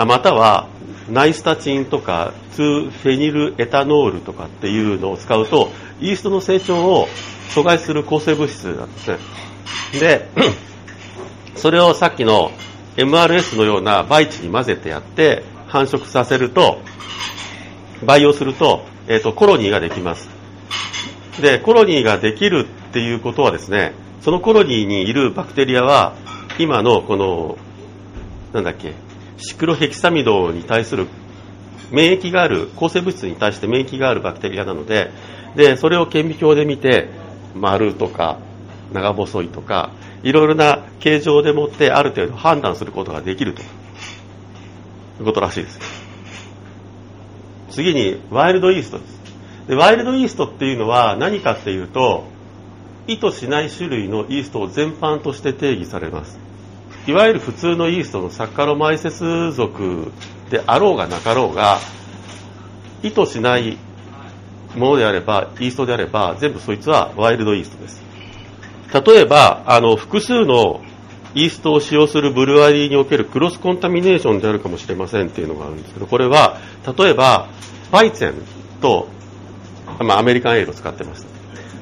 [0.06, 0.68] または
[1.10, 7.08] ナイスタチンとか2フェニルエタノールとかっていうのを使うとイーストの成長を
[7.50, 9.18] 阻害する抗生物質なんですね。
[10.00, 10.30] で
[11.56, 12.52] それをさっきの
[12.98, 16.82] MRS のような培地に混ぜてやって繁殖させると
[18.06, 20.30] 培養すると,、えーと、コロニーができます。
[21.42, 26.16] でコロニーができるっていうことはですねそのコロニーにいるバクテリアは
[26.60, 27.58] 今のこの
[28.54, 28.94] なんだっけ
[29.42, 31.08] シクロヘキサミドに対する
[31.92, 35.12] 免疫がある抗生物質に対して免疫があるバクテリアなので
[35.56, 37.10] でそれを顕微鏡で見て
[37.56, 38.40] 丸とか
[38.94, 39.92] 長細いとか
[40.24, 43.62] いろいろな形状でもってある程度判断することができると。
[43.62, 43.66] い
[45.24, 45.80] うことらしいです
[47.70, 49.22] 次にワイルドイーストです。
[49.68, 52.26] でワイルドイーストっていうのは何かっていうと
[53.08, 56.41] 意図しない種類のイーストを全般として定義されます。
[57.08, 60.12] いわゆる普通のイーストのサッカロマイセス属
[60.50, 61.80] であろうがなかろうが
[63.02, 63.78] 意図しない
[64.76, 68.02] ものであればイーストであれば全部そいつはワイルドイーストです。
[68.94, 70.82] 例えばあの複数の
[71.34, 76.58] イーストを使用するブルワリーにおけるクロスコンタミネーションであるかもしれませんっていうのがあるんですけどこれは
[76.98, 77.48] 例えば
[77.90, 78.34] バイツェン
[78.82, 79.08] と、
[80.00, 81.26] まあ、アメリカンエールを使ってます。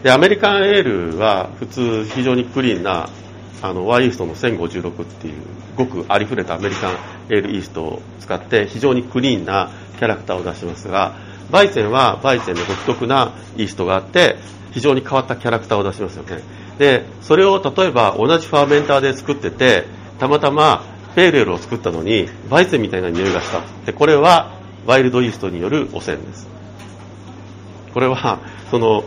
[0.03, 3.09] でアメリカンエールは普通非常にクリーンな
[3.61, 5.33] あのワイイーストの1056っていう
[5.75, 6.93] ごくありふれたアメリカン
[7.29, 11.15] エールイーストを使って非常にクリーンなキャラクターを出しますが
[11.51, 14.37] バイツェンはバイツェンの独特なイーストがあって
[14.71, 16.41] 非常に変わったキャラクターを出しますよね。
[16.77, 19.85] でそれを例えば同じファーメンターで作ってて
[20.19, 20.83] たまたま
[21.15, 23.61] ペールエルを作ったのにバイツェンみたいな匂いがした。
[23.85, 26.47] でこれはワイルドイーストによる汚染です。
[27.93, 29.03] これはその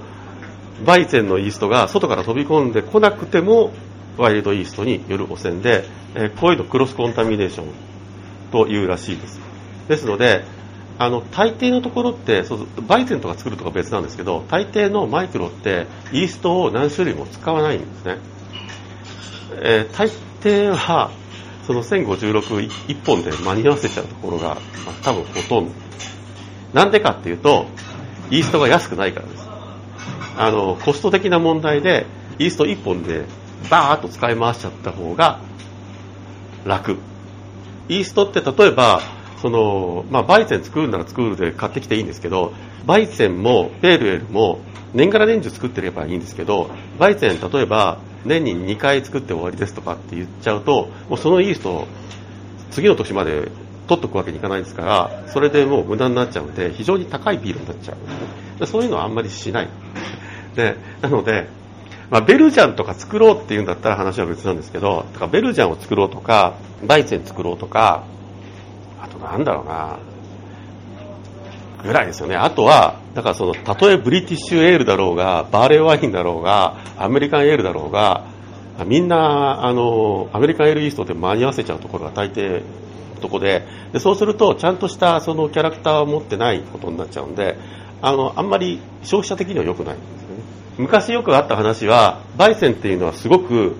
[0.85, 3.73] バイツェンのイーストが外から飛び込んでこなくても
[4.17, 7.67] ワイルドイーストによる汚染で、えこういうのクロスコンタミネーション
[8.51, 9.41] というらしいです。
[9.89, 10.45] ですので
[10.99, 18.19] あの大抵のところってそうバイゼンとか作るとか別なんですけど大抵のマイクロってイーストを何種類も使わないんですね、
[19.63, 20.09] えー、大
[20.41, 21.11] 抵は
[21.67, 25.73] その1056 1本で間に合わせちゃうところが、まあ、多分ほとんど。
[26.73, 27.67] なんでかっていうと、
[28.31, 29.49] イーストが安くないからです。
[30.37, 32.07] あの、コスト的な問題で、
[32.39, 33.27] イースト1本で
[33.71, 35.41] バーッと使い回しちゃった方が
[36.65, 36.99] 楽。
[37.89, 39.01] イーストって例えば、
[39.41, 42.53] その、まあ、バイセン作るなら作るで買ってきていいんですけど、
[42.87, 44.61] バイセンもペールエルも
[44.95, 51.87] 年がら年中作ってればいいんですけど、バイセン例えば年に2回作って終わりですとかって言っちゃうと、もうそのイースト
[52.71, 53.51] 次の年まで
[53.87, 57.95] 取っとくわけにいかないですから、それでもう無駄になっちゃうので、非常に高いビールになっちゃ
[58.61, 58.67] う。
[58.67, 59.69] そういうのはあんまりしない。
[60.55, 61.49] で、なので、
[62.13, 68.05] まあ、ベルジャンとか作ろうっていうんだったら話は別なんですけど、とかベルジャンを作ろうとか、バイセン作ろうとか、
[69.03, 69.99] あとなんだろうな、
[71.83, 72.37] ぐらいですよね。
[72.37, 78.27] あとは、だからその、たとえブリティッシュエールだろうが、バーレーワインだろうが、アメリカンエールだろうが、
[78.85, 82.63] みんな、あの、アメリカンエールイーストで間に合わせちゃうところが大抵
[83.23, 87.57] とこでで、そうすると、ちゃんとしたそのキャラクターを持ってないことになっちゃうんで、
[88.03, 90.32] あの、あんまり消費者的には良くないんですよ。
[90.79, 93.77] 昔よくあった話は、バイセンっていうのはすごく、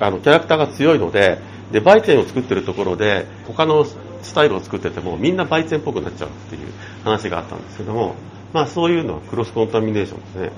[0.00, 1.38] あの、キャラクターが強いので、
[1.70, 6.72] で、バイセンを作ってるところで、他のスタイルを作ってても、みんなバイセンっぽくなっちゃうっていう
[7.04, 8.14] 話があったんですけども、
[8.52, 10.52] まあそういうのはクロスコンタミネーションですね。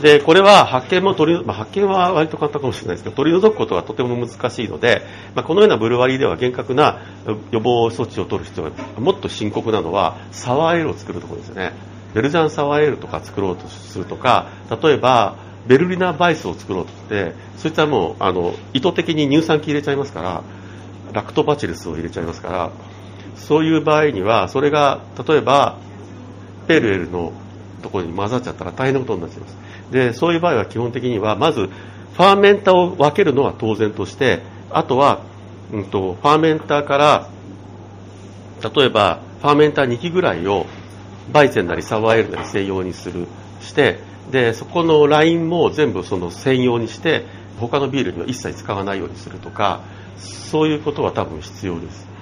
[0.00, 5.02] で、これは発見も取り、まあ、発見は割と簡単かもしれないですけど、取り除くことがとても難しいので、
[5.34, 7.00] まあ、このようなブルワリーでは厳格な
[7.52, 11.93] 予防措置を取る必要が、もっと深刻なのは、サワーエールを作るところですよね。
[12.14, 14.46] ベルジャンサワーエールとか作ろうとするとか、
[14.82, 20.42] 例えば、ベルリナバイスを作ろうとして、そいつはもう、あの、意図的に乳酸菌入れちゃいますから、
[21.12, 22.70] ラクトバチルスを入れちゃいますから、
[23.36, 25.78] そういう場合には、それが、例えば、
[26.68, 27.32] ペルエルの
[27.82, 29.56] ところに混ざっちゃったら大変なことになっちゃいます。
[29.90, 31.68] で、そういう場合は基本的には、まず、
[32.14, 35.20] ファーメンタを分けるのは当然として、あとは、
[35.72, 37.28] うんと、ファーメンターから、
[38.74, 40.66] 例えば、ファーメンター2機ぐらいを、
[41.32, 43.26] バイセンなりサワーエールなり専用にする、
[43.60, 47.24] して、で、そこのラインも全部その専用にして、
[47.58, 49.80] 他のビールには一切使わないようにするとか、
[50.16, 52.14] そういうことは多分必要です。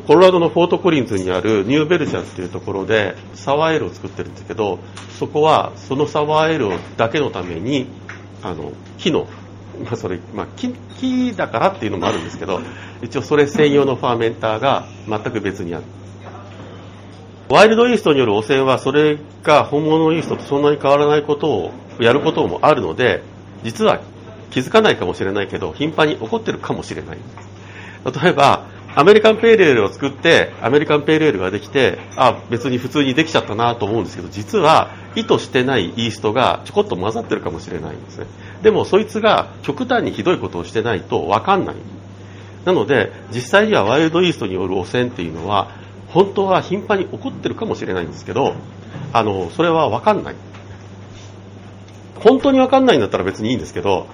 [0.00, 4.80] コロラドのフォートコリンズにあるニューベルジャンっていうところでサワーエールを作ってるんですけど
[5.18, 7.86] そこはそのサワーエールだけのために
[8.42, 9.28] あの木の、
[9.84, 12.60] まあそれまあ、木木だからっていうのもあるんですけど
[13.02, 15.84] 一応それ専用のファーメンターが全く別にある
[17.48, 23.22] ワイルドイーストによる汚染はそれが本物のイーストとそんなに変わらないことをやることもあるので
[23.62, 24.00] 実は
[24.50, 27.18] 気づかないかもしれないけど頻繁に起こってるかもしれない
[28.22, 38.26] 例えばアメリカンペールエールを作って、アメリカンペールエールができて、あ、別に普通にできちゃったなと思うんですけど、実は意図してないイーストがちょこっと混ざってるかもしれないんですね。
[38.62, 41.76] でもそいつが極端にひどいことをしてないとわかんない。
[42.64, 45.72] なので、実際にはワイルドイーストによる汚染っていうのは、
[46.14, 48.54] 本当は頻繁に起こってるかもしれないんですけど、
[49.12, 50.36] あの、それはわかんない。
[52.20, 54.06] 本当にわかんないんだったら別にいいんですけど、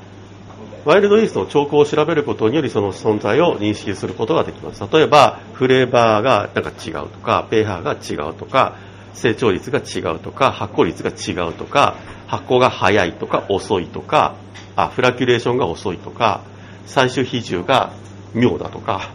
[0.87, 4.83] ワイルドイーストの兆候を調べることによりその存在を認識することができます。
[4.91, 8.77] 例えば、フレーバーがなんか違うとか、ペーハーが違うとか、
[9.13, 14.37] 成長率が違うとか、発酵率が違うとか、発酵が早いとか遅いとか、
[14.75, 16.41] あ、フラキュレーションが遅いとか、
[16.87, 17.93] 最終比重が
[18.33, 19.11] 妙だとか、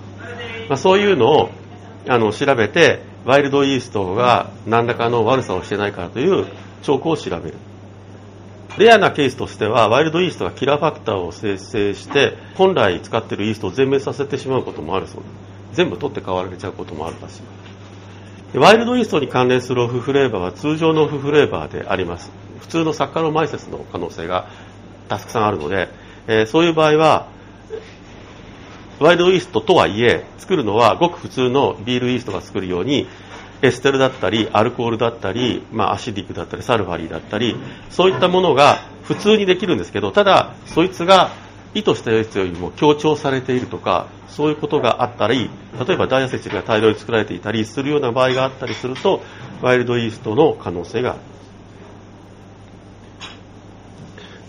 [0.69, 1.49] まあ、そういうのを
[2.07, 6.45] あの調べて、ワイルドイーストが何らかの悪さをしてないからという
[6.83, 7.55] 兆候を調べる。
[8.77, 15.27] レアなケースとしては、ワイルドイーストがキラーファクターを生成して、本来使っているイーストを全滅させてしまうこともあるそうで
[15.73, 15.77] す。
[15.77, 17.41] 全部取って代わられちゃうこともあるらし
[18.53, 18.57] い。
[18.57, 22.31] ワイルドイーストに関連するオフフレーバーは通常のオフフレーバーであります。
[22.59, 24.47] 普通のサッカロマイセスの可能性が
[25.09, 25.89] たくさんあるので、
[26.27, 27.27] えー、そういう場合は、
[28.99, 33.07] ワイルドイーストとはいえ、作るのはごく普通のビールイーストが作るように、
[33.61, 37.55] エステルだったり、アルコールだったり、まあ、アシディックだったり、サルファリーだったり、
[37.89, 41.31] そういったものが普通にできるんですけど、ただ、そいつが
[41.73, 45.49] 意図したやつよりも強調されているとか、そういうことがあったり、
[45.85, 49.21] 例えばダイアセチルが大量に作られていたりするような場合があったりすると、
[49.61, 51.19] ワイルドイーストの可能性がある。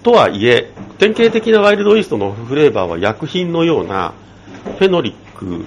[0.03, 4.13] とはいえ、典型的なワイルドイーストのフレーバーは薬品のような、
[4.79, 5.65] フェノリック、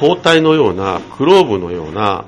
[0.00, 2.24] 包帯のような、クローブのような、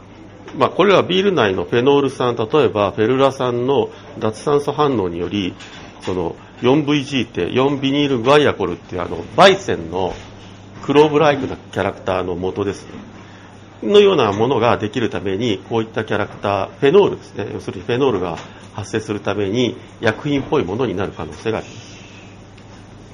[0.57, 5.55] まあ、これはビール内のフェノール酸、例えばフェルラ酸の脱酸素反応により、
[6.01, 10.15] その 4VG って4ビニールグアイアコルっていうあの、バイセンの
[10.83, 12.93] クローブライクなキャラクターの元ですね、
[13.83, 18.39] のようなものができるために、こういったキャラクター、フェノールですね、要するにフェノールが
[18.75, 21.97] 発生するために薬品っぽいものになる可能性があります。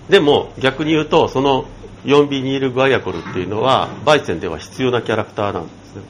[0.09, 1.64] でも逆に言うと、その
[2.05, 6.03] 4ビニールグアイアコルっていうのは、バイセンでは必要なキャラクターなんですね。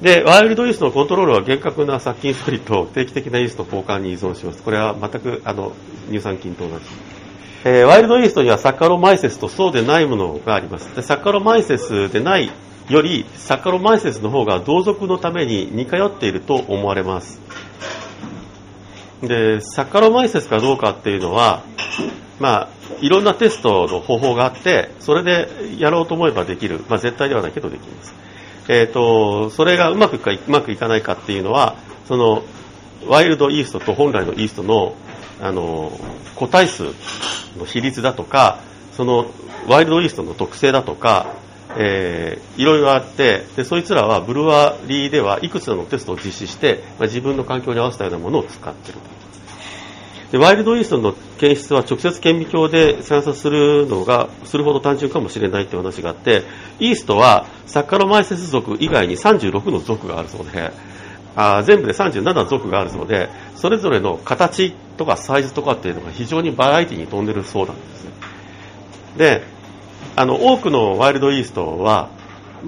[0.00, 4.62] で、ワイルドイーストのコントロールは厳格な殺菌処理と定期的なイースト交換に依存します。
[4.62, 5.72] これは全くあの
[6.08, 6.84] 乳酸菌と同じ。
[7.64, 10.96] えー、ワイルドイーストにはサッカロマイセスとそうでないものがあります。
[10.96, 12.50] でサッカロマイセスでない
[12.88, 17.40] よりサッカロマイセスの方が同族のために似通っていると思われます。
[19.22, 21.62] で、サッカロマイセスかどうかっていうのは、
[22.42, 22.68] まあ、
[23.00, 26.84] いろんなテストの方法があって、それでやろうと思えばできる。
[26.88, 28.12] まあ、絶対ではないけどできます。
[28.68, 31.76] えっ、ー、と、それがうまくいくかうまくいかないかっていうのは、
[32.08, 32.42] その、
[33.06, 34.96] ワイルドイーストと本来のイーストの、
[35.40, 35.92] あの、
[36.34, 36.82] 個体数
[37.56, 38.58] の比率だとか、
[38.96, 39.26] その、
[39.68, 41.26] ワイルドイーストの特性だとか、
[41.76, 48.98] えー、いろいろあってでそいつらはブルワリーではいくつかのテストを実施して、まあ、自分の環境に合わせたようなものを使っている
[50.32, 56.42] でワイルドイーストの検出は直接顕微鏡で観察するのがするほど単純かもしれないという話があって
[56.80, 60.72] イーストはサッカロマイセス属以外に36の属があるそうで
[61.36, 68.06] あ全部で37の属があるそうでそれぞれの形とかサイズとかっていうのが非常にバラエティに富んでるそうなんです。
[69.18, 69.42] で
[70.16, 72.08] あの多くのワイルドイーストは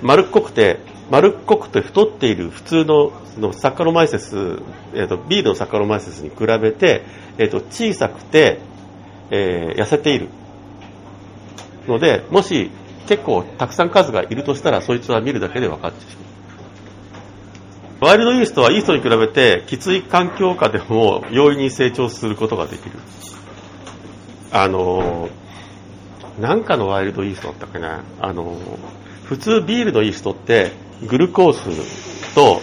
[0.02, 4.36] 丸っこくて丸っこくて太っている普通ののサッカロマイセス、
[4.94, 7.02] えーと、ビールのサッカロマイセスに比べて、
[7.38, 8.60] えーと、小さくて、
[9.30, 10.28] えー、痩せている。
[11.86, 12.70] のでもし
[13.06, 16.22] 結構たくさん数がいるとしたらそいつは見るだけで分かってしま
[18.00, 18.04] う。
[18.06, 22.92] ワイルドイーストはイーストに比べてきつい環境下でも容易に成長することができる。
[24.50, 25.44] あのー
[26.40, 28.56] なんかのワイルドイーストだったっけな、あの、
[29.24, 30.72] 普通ビールのイーストって、
[31.06, 32.60] グルコースと、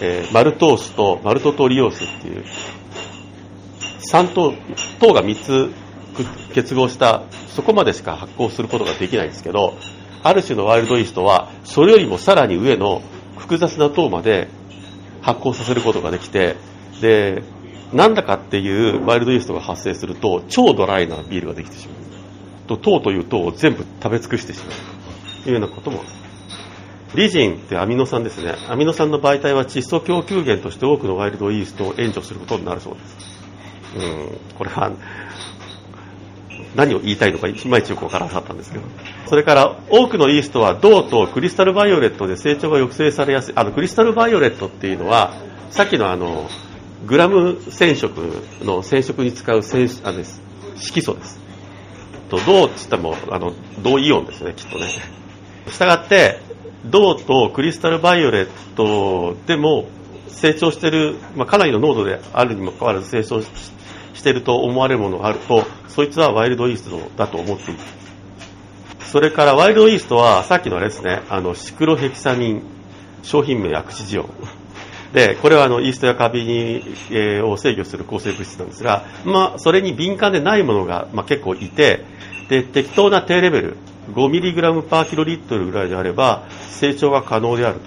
[0.00, 2.44] えー、マルトースとマルトトリオースっていう、
[4.10, 4.54] 3糖、
[5.00, 5.72] 糖が3つ
[6.54, 9.74] 結合した、そこまでしか発酵することができないんですけど、
[10.22, 13.02] ある種のワイルドイーストは、それよりもさらに上の
[13.36, 14.48] 複雑な糖まで
[15.22, 16.56] 発酵させることができて、
[17.00, 17.42] で、
[17.92, 21.96] なんだかっていうワイルドイーストが発生すると、超ドライなビールができてしまう。
[22.68, 25.42] と糖という糖を全部食べ尽くしてしまう。
[25.44, 26.02] というようなことも。
[27.14, 28.56] リジンってアミノ酸ですね。
[28.68, 33.35] アミノ酸の媒体は窒素供給源として多くのワイルドイーストを援助することになるそうです。
[33.96, 34.92] うんこれは
[36.74, 38.84] 何を言いたいのかいまいちよくわからなかったんですけど
[39.26, 45.32] それから多くのイーストは銅とクリスタルバイオレットで成長が抑制されやすいあのクリスタルバイオレットっていうのは
[45.70, 46.48] さっきのあの
[47.06, 48.20] グラム染色
[48.62, 50.40] の染色に使う染あです
[50.76, 51.40] 色素です。
[52.28, 54.88] と銅っつってもあの銅イオンですよねきっとね。
[55.68, 56.40] したがって
[56.84, 59.86] 銅とクリスタルバイオレットでも
[60.28, 63.48] 成長してる、まあ、かなりの濃度であるにもかかわらず成長し
[64.16, 67.80] していると思われるものがあるとそいつはワイルドイーストだと思っている。
[69.00, 71.22] それからワイルドイーストはさっきのあれですね。
[71.30, 72.62] あのシクロヘキサミン
[73.22, 74.30] 商品名薬師ジオン。
[75.12, 82.04] でこれはあのイーストやカビに、えー、を制御する抗生物質なんですが、まあ、それに敏感でないものが、まあ、結構いて
[82.48, 83.76] で適当な低レベル
[84.12, 87.80] 5mg パーキロリットルぐらいであれば成長が可能である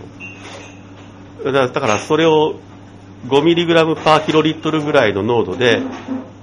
[1.43, 1.51] と。
[1.51, 2.55] だからそれを
[3.27, 5.81] 5mg パーキロリットルぐらいの濃度で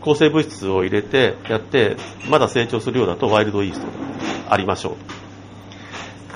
[0.01, 1.97] 抗生物質を入れてやって
[2.29, 3.87] まだ成長するようだとワイルドイースト
[4.49, 5.27] ありましょう。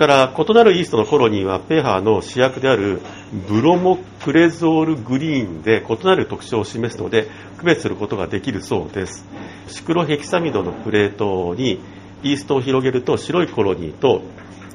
[0.01, 3.03] から異なるイーストのコロニーはペーハーの主役である
[3.51, 9.27] ブロモクレゾールグリーンで異なる特徴を示すので区別することができるそうです。
[9.69, 11.81] シクロヘキサミドのプレートに
[12.23, 14.23] イーストを広げると白いコロニーと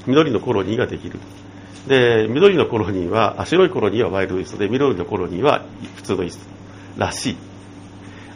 [0.05, 1.19] 緑のコロニーができる。
[1.87, 4.57] で緑のコロニーは白いコロニーはワイルドイースト。
[4.57, 5.63] で緑のコロニーは
[5.95, 6.45] 普通のイースト
[6.97, 7.37] らしい。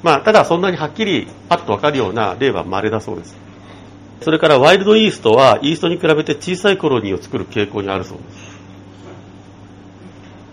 [0.04, 3.36] まあただそんなにはっきりパッと分かるような例は稀だそうです。
[4.22, 8.60] それからワイルドイーストはイーストに比べて小さいコロニーを作る傾向にあるそうです。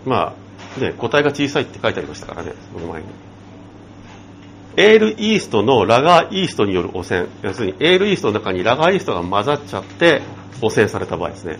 [0.05, 0.33] ま
[0.77, 3.07] あね個体が小さいって書いてありましたからねその前に。
[4.77, 7.27] エールイーストのラガーイーストによる汚染。
[7.41, 10.21] 要するにエールイーストの中にラガーイーストが混ざっちゃって
[10.61, 11.59] 汚染された場合ですね。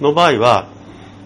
[0.00, 0.68] の場合は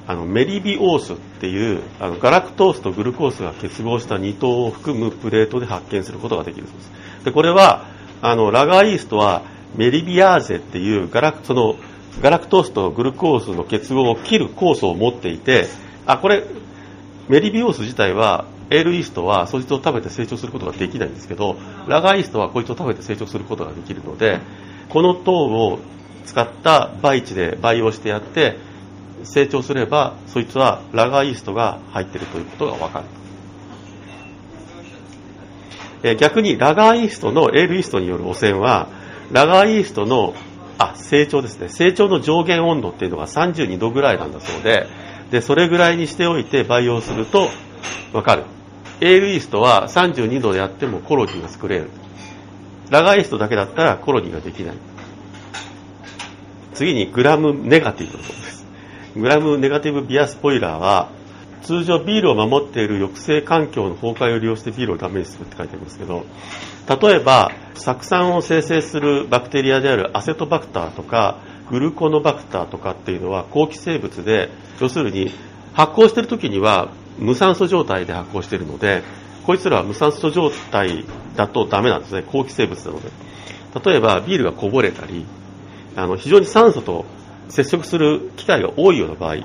[0.06, 7.24] あのメリビオースっていうあのガラクトースとグルコースが結合した2糖を含むプレートで発見することができるそうです。
[7.24, 7.86] でこれは
[8.20, 9.42] あのラガーイーストは
[9.76, 11.76] メリビアーゼっていうガラクその
[12.20, 15.66] ガラクトースとグルコースの結合を切る酵素を持っていて
[16.04, 16.44] あこれ
[17.28, 24.40] メリビオース自体はエールイーストはそいつを食べて成長することができないんですけどラガーイーストはこいつを食べて成長することができるので
[24.88, 25.78] この糖を
[26.26, 28.56] 使った培地で培養してやって
[29.24, 33.04] 成長すればそいつはラガーイーストが入っているということが分かる
[36.04, 38.88] え逆にラガーイーストのエールイーストによる汚染は
[39.30, 40.34] ラガーイーストの
[40.78, 44.86] あ成長ですね成長の上限温度っていうのが32度ぐらいなんだそうで
[45.32, 47.48] で、それぐらいにしておいて培養すると
[48.12, 48.44] わかる。
[49.00, 51.88] エールイーストは32度でやってもコロニーが作れる。
[52.90, 54.76] ラガーイーストだけだったらコロニーができない。
[56.74, 58.61] 次にグラムネガティブのことです。
[59.16, 61.10] グラムネガティブビアスポイラーは
[61.62, 66.24] 通常ビールを守っている抑制環境の崩壊を利用してビールをダメージするって書いてありますけど
[66.88, 71.38] 例えば酢酸を生成するバクテリアであるアセトバクターとか
[71.70, 74.48] グルコノバクターとかっていうのは好気生物で
[74.80, 75.30] 要するに
[75.74, 79.02] 発酵してる時には無酸素状態で発酵しているので
[79.44, 81.04] こいつらは無酸素状態
[81.36, 83.10] だとダメなんですね好気生物なので
[83.84, 85.26] 例えばビールがこぼれたり
[85.96, 87.04] あの非常に酸素と
[87.52, 89.44] 接触する機会が多いような場合例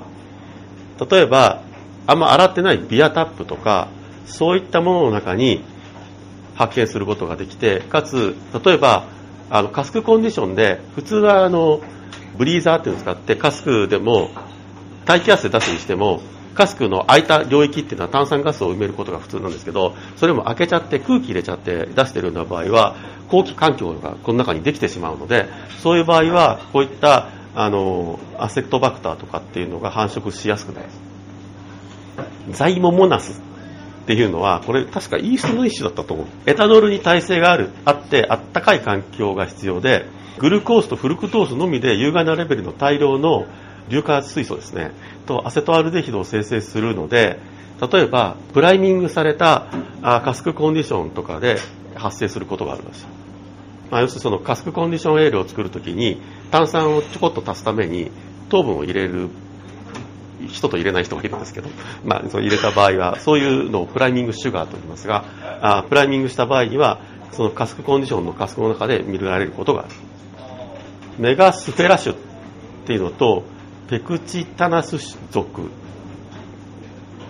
[1.12, 1.62] えば
[2.06, 3.88] あんま洗ってないビアタップとか
[4.24, 5.62] そういったものの中に
[6.54, 8.34] 発見することができてかつ
[8.64, 9.06] 例えば
[9.50, 11.82] あのカスクコンディションで普通はあの
[12.38, 14.30] ブリーザーっていうのを使ってカスクでも
[15.04, 16.22] 大気圧で出すにしても
[16.54, 22.96] カスクの空いた領域っていうのは炭酸ガスを埋めることが普通なんですけどそれも開けちゃって空気入れちゃって出してるような場合は
[23.28, 25.46] 後期環境がこの中にできてしまうので
[25.82, 27.28] そういう場合はこういった
[27.60, 31.00] あのアセクトバクターとかっていうのが繁殖しやすくなります。
[32.52, 33.40] ザイモモナス
[34.04, 36.26] っていうのはこれ確かイーストの一種だったと思う。
[36.46, 40.06] エタノールに耐性があるあってあったかい環境が必要で
[40.38, 43.46] グルコースとフルクトースのみで有害なレベルの大量の
[43.88, 44.92] 硫化水素ですね。
[45.26, 47.40] とアセトアルデヒドを生成するので
[47.92, 49.66] 例えばプライミングされた
[50.02, 51.58] あカスクコンディションとかで
[51.96, 53.06] 発生することがあるらしい、
[53.90, 58.10] まあ、要するにそのカスクコンディションエールを作るときに炭酸をちょこっと足すために
[58.48, 59.28] 糖分を入れる
[60.48, 61.68] 人と入れない人がいるんですけど、
[62.04, 65.24] まあ、その入れた場合はそういうのをプライミングシュガーと言いますが
[65.60, 67.00] あプライミングした場合には
[67.32, 69.90] そのカスクコンディションのカスクの中で見られることがある。
[71.18, 72.16] メガスフェラ種っ
[72.86, 73.42] ていうのと
[73.88, 74.98] ペクチタナス
[75.30, 75.70] 属。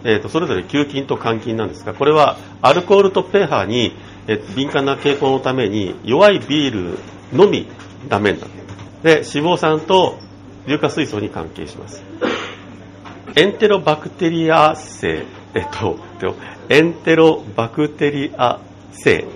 [0.05, 3.95] えーと、それぞれ球菌と肝菌なんですがこれはアルコールとペーハーに、
[4.29, 6.99] えー、敏感な傾向のために弱いビール
[7.37, 7.66] のみ
[8.09, 8.68] ダメになる。
[9.03, 10.18] で脂肪酸と
[10.66, 12.03] 硫化水素に関係します
[13.36, 15.24] エンテロバクテリア性、
[15.55, 15.96] えっと、
[16.68, 18.61] エンテロバクテリア
[18.92, 19.26] 性。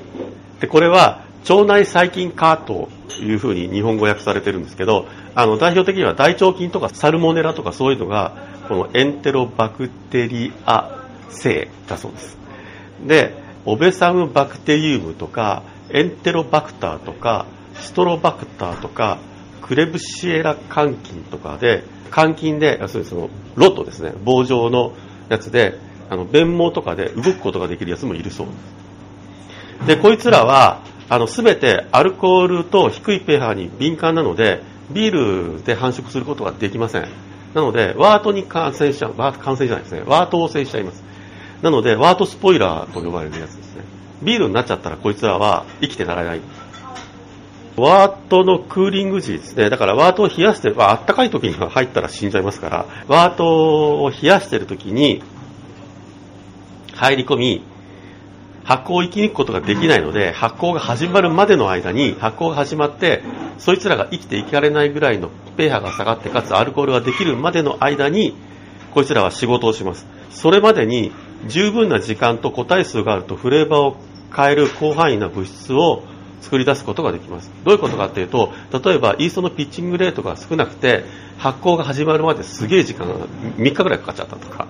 [0.61, 2.89] で、これは腸内細菌化と
[3.21, 8.33] いうふうに日本語訳されてるんですけど、あの、代表的には大腸菌とかサルモネラとかそういうのが、
[8.69, 12.39] このエンテロバクテリア性だそうです。
[13.07, 13.35] で、
[13.65, 19.19] オベサムバクテリウムとか、エンテロバクターとか、ストロバクターとか、
[19.63, 21.85] クレブシエラ肝菌とかで、
[22.15, 24.93] 監禁で、要するにそのロットですね、棒状の
[25.29, 25.79] やつで、
[26.11, 28.83] あの、弁毛とかで動くことができるやつもいるそうです。
[29.87, 37.09] で、こいつらは、あの、すべてアルコールと低いペーハーに敏感なので、ビールで繁殖することができません。
[37.55, 41.03] なので、ワートに感染しちゃう、ワート感染じゃないですね、ワート汚染しちゃいます。
[41.63, 43.85] なので、ワートスポイラーと呼ばれるやつですね。
[44.23, 46.41] ビールになっちゃったらこいつらは生きてならない。
[47.77, 49.71] ワートのクーリング時ですね。
[49.71, 55.23] だからワートを冷やして、まあ、ったかい時に入ったら死んじゃいますから、ワートを冷やしてる時に
[56.95, 57.63] 入り込み、
[58.65, 63.23] 発酵を生き抜くことができないので、発酵が始まるまでの間に発酵が始まって、
[63.59, 68.35] そいつらが生きていかれないぐらいのペーハが下がって、かつアルコールができるまでの間に、
[68.93, 70.07] こいつらは仕事をします。
[70.31, 71.13] それまでに
[71.47, 73.97] 十分な時間と個体数があるとフレーバーを
[74.35, 76.05] 変える広範囲な物質を
[76.43, 77.51] 作り出すことができます。
[77.65, 78.53] どういうことかっていうと、
[78.85, 81.05] 例えばイーストのピッチングレートが少なくて、
[81.39, 83.15] 発酵が始まるまですげえ時間が
[83.57, 84.67] 3日ぐらいかかっちゃったとか、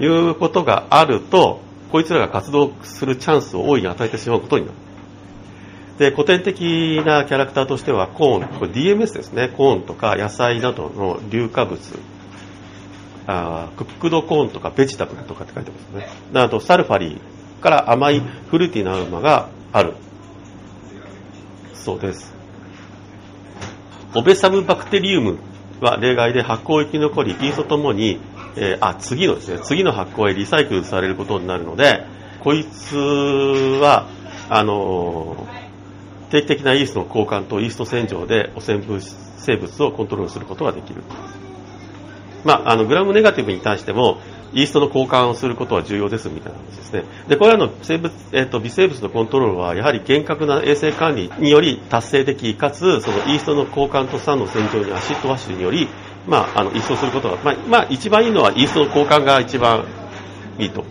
[0.00, 1.60] いうことがあると、
[1.92, 4.78] こいつらが活動するチャンスを大いに与えてしまうことになる。
[5.98, 11.78] で、古典的なキャラクターとしては、コーン、これ DMS ですね、コーンとか野菜などの硫化物、
[13.26, 16.40] あクックドコーンとかベジタブルとかって書いてますね。
[16.40, 19.94] あと、サルファリーから甘いフルーティーなアロマがある。
[21.90, 22.32] そうです。
[24.14, 25.38] Obesumbacterium
[25.80, 28.20] は例外で発酵を生き残り、イーストともに、
[28.56, 32.04] えー、あ、次のですね、次の発酵へリサイクルされることになるので、
[32.44, 34.06] こいつは、
[34.48, 39.00] あのー、定期的なイーストの交換とイースト洗浄で汚染微
[39.38, 41.02] 生物をコントロールすることができる。
[42.44, 44.18] まあ、あの、 gram negative に対しても、
[44.52, 47.04] イーストの交換をすることは重要ですみたいな話ですね。
[47.28, 55.88] で、これらの生物、えっ、ー、と、微生物のコントロールは、やはり厳格な衛生管理により達成でき、かつ、そのイーストの交換と酸の洗浄に acid wash により、
[56.26, 59.84] まあ、あの、一掃することが、まあ、まあ、一番いいのはイーストの交換が一番
[60.58, 60.84] いいと。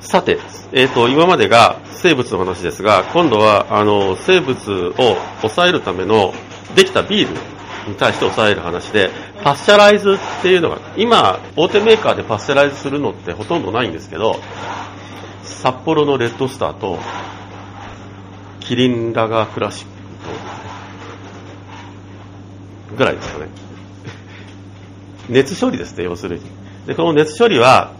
[0.00, 0.38] さて、
[0.72, 6.34] えっ、ー、と、今までが生物の話ですが、今度は、あの、生物を抑えるための
[6.74, 9.10] できたビールに対して抑える話で、
[9.42, 14.40] パスチャライズっていうのが、今、大手メーカーでパスチャライズするのってほとんどないんですけど、
[15.42, 16.98] 札幌のレッドスターと、
[18.60, 19.92] キリンラガークラシック
[22.90, 23.48] と、ぐらいですかね。
[25.28, 26.42] 熱処理ですね、要するに。
[26.86, 27.92] で、この熱処理は、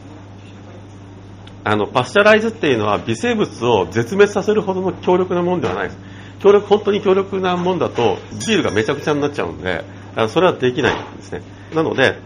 [1.65, 5.99] あの、パスチャライズっていうのは微生物を絶滅させるほどの強力なものではないです。
[6.41, 9.85] 強力、本当に強力なもんだと、ビールがめちゃくちゃになっちゃうんで、
[10.29, 11.43] それはできないんですね。
[11.75, 12.19] なので、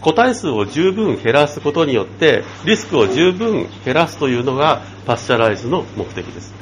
[0.00, 6.54] 個体数を十分減らすことによって、リスクを十分減らすというのがパスチャライズの目的です。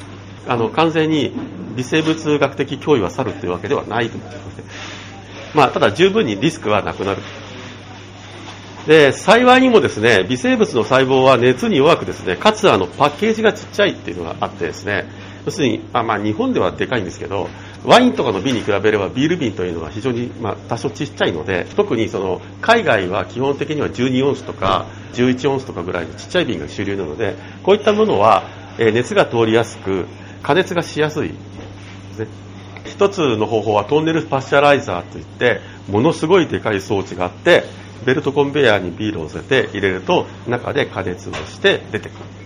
[0.47, 1.33] あの、完全に
[1.75, 4.47] 微生物学的脅威は去るというわけではないと思います。
[5.53, 7.21] まあ、ただ十分にリスクはなくなる。
[8.87, 15.05] で、幸いにもですね、微生物の細胞は熱に弱くですね、かつあの、パッケージがちっちゃいっていうのがあってですね、
[15.47, 17.47] 要するに、あまあ、日本ではでかいんですけど、
[17.85, 28.43] ワインとかの瓶に比べればビール瓶というのは非常に、まあ、多少ちっちゃいので、特にその海外は基本的には12オンスとか11オンスとかぐらいのちっちゃい瓶が主流なので、こういったものは、
[28.77, 30.05] え熱が通りやすく、
[30.43, 31.33] 加熱がしやすいで
[32.15, 32.27] すね。
[32.83, 37.63] 一つの方法はトンネルパスチャライザーといって、ものすごいでかい装置があって、
[38.05, 42.37] ベルトコンベヤーにビールを乗せて入れると、中で加熱をして出てくる。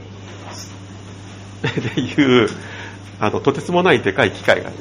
[1.68, 2.50] っていう、
[3.22, 4.78] あの、とてつもないでかい機械がある。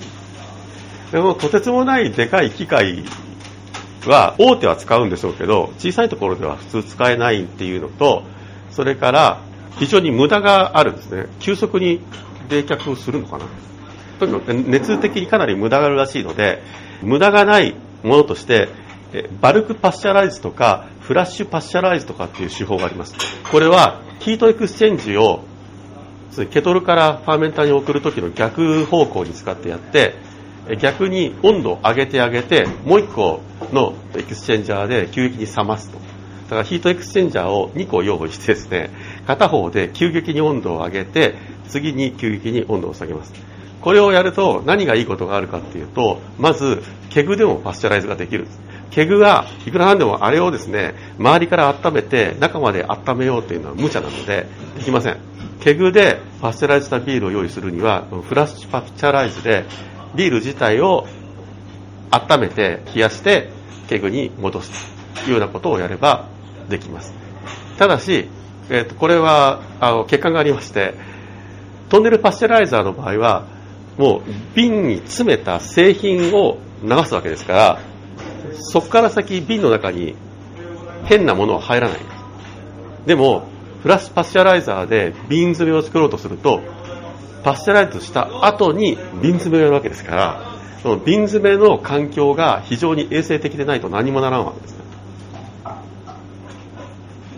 [1.12, 3.04] でも、とてつもないでかい機械
[4.06, 8.22] は、大手は使うんでしょうけど、小さいところでは普通使えないっていうのと、
[8.70, 9.40] それから、
[9.78, 11.26] 非常に無駄があるんですね。
[11.38, 12.00] 急速に
[12.48, 13.44] 冷却をするのかな。
[14.18, 16.62] とにかく熱的にかなり無駄があるらしいので、
[17.02, 18.68] 無駄がないものとして、
[19.42, 23.14] バルクパスチャライズとか、フラッシュパスチャライズとかっていう手法があります。
[23.50, 25.44] これは、ヒートエクスチェンジを
[26.46, 30.14] ケトルからファーメンターに送る時の逆方向に使ってやって
[30.80, 33.40] 逆に温度を上げて上げてもう1個
[33.72, 35.98] のエクスチェンジャーで急激に冷ますと。
[35.98, 38.90] だから heat exchanger を2個用意してですね
[39.26, 41.34] 片方で急激に温度を上げて
[41.68, 43.32] 次に急激に温度を下げます。
[43.80, 48.60] これをやると何がいいことがあるかっていうとまずケグでも pasteurize ができるんです。
[48.90, 55.29] ケグがいくらなんでもあれをですね周りから温めて中まで温めようというのは無茶なのでできません。
[55.60, 59.64] ケグで pasteurize したビールを用意するには flash pasteurize で
[60.14, 61.06] ビール自体を
[62.10, 63.50] 温めて冷やして
[63.88, 66.28] ケグに戻すというようなことをやれば
[66.68, 67.12] できます。
[67.76, 68.28] ただし、
[68.70, 70.94] えー、とこれはあの欠陥がありまして
[71.88, 73.46] トンネルパスチャライザーの場合は
[73.98, 74.22] もう
[74.54, 77.80] 瓶に詰めた製品を流すわけですから
[78.54, 80.14] そこから先瓶の中に
[81.04, 81.98] 変なものは入らない。
[83.06, 83.49] でも
[83.82, 86.60] フラッシュパスチャライザーで瓶詰めを作ろうとすると、
[87.42, 90.50] パスチャライズした後に瓶詰めをやるわけですから、
[90.82, 94.84] その瓶詰めの環境が非常に衛生的でないと何もならんわけですね。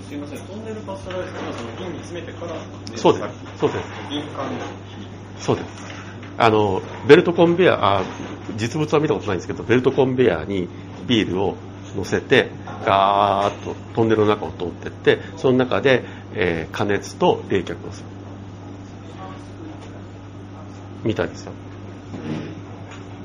[0.08, 2.52] すいません、トンネルパスチャライズはその瓶に詰めてから
[2.96, 3.24] そうです。
[3.58, 3.84] そうです。
[4.10, 4.46] 瓶管
[5.38, 5.66] そうです。
[6.38, 8.04] あの、ベルトコンベヤー、
[8.56, 10.68] 実物は見たことないんですけど、ベルトコンベヤーに
[11.06, 11.56] ビールを
[11.96, 12.50] 乗せて、
[12.84, 16.04] ガーッとトンネルの中を通っていって、その中で、
[16.34, 18.06] えー、加熱と冷却をする。
[21.04, 21.52] みたいですよ。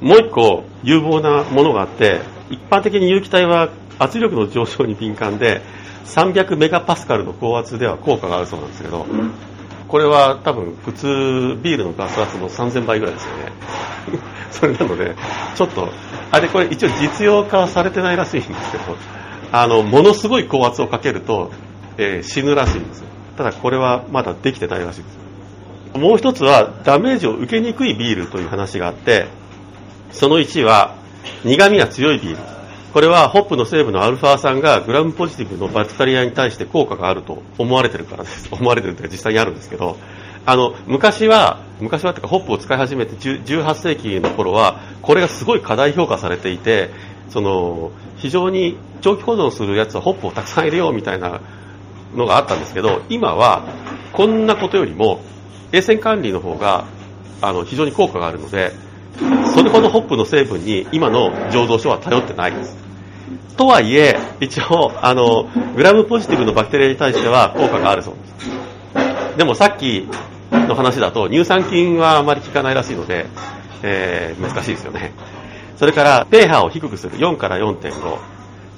[0.02, 5.62] もう一個有望なものがあって、一般的に有機体は圧力の上昇に敏感で、
[6.06, 9.06] 300メガパスカルの高圧では効果があるそうなんですけど、
[9.88, 11.06] これは多分普通
[11.62, 13.52] ビールのガス圧の3000倍ぐらいですよね。
[14.52, 15.16] それなので、
[15.56, 15.90] ちょっと、
[16.32, 18.84] あれこれ一応実用化はされてないらしいんですけど、
[19.52, 21.52] あの、ものすごい高圧をかけると、
[21.98, 23.08] えー、死ぬらしいんですよ。
[23.38, 25.18] ただこれはまだできてないらしいです。
[25.98, 29.28] もう一つはダメージを受けにくいビールという話があって、
[30.12, 30.96] その1は
[31.44, 32.38] 苦味が強いビール。
[32.94, 38.50] これはホップの成分のアルファ酸がグラムポジティブのバクテリアに対して効果があると思われてるからです。
[38.52, 39.98] 思われてるというか実際にあるんですけど、
[40.46, 46.90] あの、昔は、昔はというかホップを使い始めて18世紀の頃は、これがすごい過大評価されていて、
[47.30, 51.42] その、非常に長期保存するやつはホップをたくさん入れようみたいな
[52.18, 53.64] のがあったんですけど、今は
[54.14, 55.22] こんなことよりも
[55.72, 56.86] 衛生管理の方が
[57.42, 58.72] あの非常に効果があるので、
[59.54, 62.78] それほどホップの成分に今の醸造所は頼ってないです。
[63.56, 68.20] とはいえ、一応、あの、グラムポジティブのバクテリアに対しては効果があるそうで
[69.34, 69.38] す。
[69.38, 70.08] でもさっき
[70.52, 73.26] の話だと乳酸菌はあまり効かないらしいので、
[73.84, 75.12] えー、難しいですよね。
[75.78, 77.18] それから、ペーハーを低くする。
[77.18, 78.37] 4から4.5。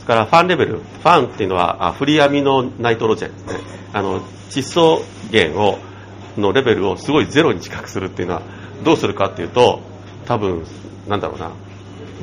[0.10, 0.78] から、ファンレベル。
[0.78, 3.60] ファンっていうのは、フリアミノナイトロジェンですね。
[3.94, 5.78] あの、窒素源を、
[6.36, 8.42] のレベルをすごいゼロに近くするっていうのは、
[8.84, 9.82] どうするかっていうと、
[10.26, 10.66] 多分、
[11.08, 11.52] なんだろうな、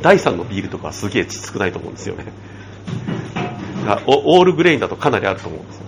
[0.02, 2.24] 第3のビールとかはすげえ少ないと思うんですよね。
[4.06, 5.82] オールグレインだとかなりあると思うんですよ。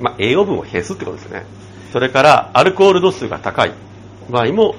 [0.00, 1.44] まあ、栄養分を減すってことですよね。
[1.92, 3.72] それから、アルコール度数が高い
[4.30, 4.76] 場合も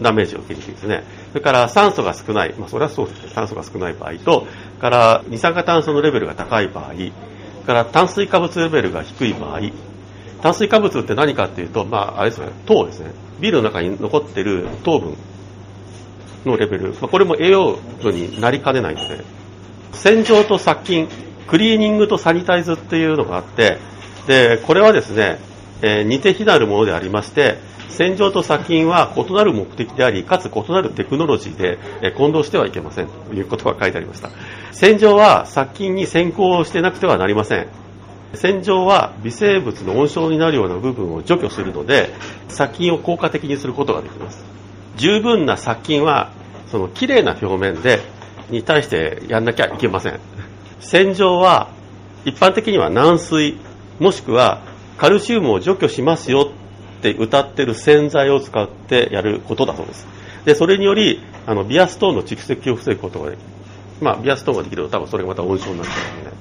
[0.00, 1.02] ダメージを受けにくいですね。
[1.32, 3.30] それから酸素が少ない、まあ、それはそうですね。
[3.34, 4.46] 酸素が少ない場合と、
[4.80, 6.94] から二酸化炭素のレベルが高い場合、
[7.66, 9.60] から炭水化物レベルが低い場合、
[10.42, 13.10] 炭水化物って何かっていうと、まあ、あれですね、糖ですね。
[13.40, 15.16] ビールの中に残っている糖分
[16.44, 19.24] のレベル、まあ、これも栄養素になりかねないので、
[19.92, 21.08] 洗浄と殺菌、
[21.48, 23.78] クリーニングとサニタイズっていうのがあって、
[24.26, 25.38] で、これはですね、
[25.82, 27.58] えー、似て非なるものでありまして、
[27.88, 34.30] 洗浄と殺菌は異なる目的であり、かつ異なるテクノロジーで、え、混同してはいけませんということが書いてありました。
[34.72, 37.68] 洗浄は殺菌に先行してなくてはなりません。
[38.34, 42.10] 洗浄は微生物の温床になるような部分を除去するので、
[42.48, 44.44] 殺菌を効果的にすることができます。
[44.96, 46.30] 十分な殺菌は、
[46.66, 48.00] その綺麗な表面で、
[48.50, 50.20] に対してやんなきゃいけません。
[50.80, 51.68] 洗浄は、
[52.24, 53.56] 一般的には軟水、
[53.98, 54.60] もしくは
[54.98, 56.50] カルシウムを除去しますよ
[56.98, 60.06] って歌ってる洗剤を使ってやることだそうです。
[60.44, 63.46] で、それにより、あの、ビアストーンの蓄積を防ぐことができる。
[64.00, 66.36] まあ、ビアストーンができると多分それがまた温床になっちゃうんでね。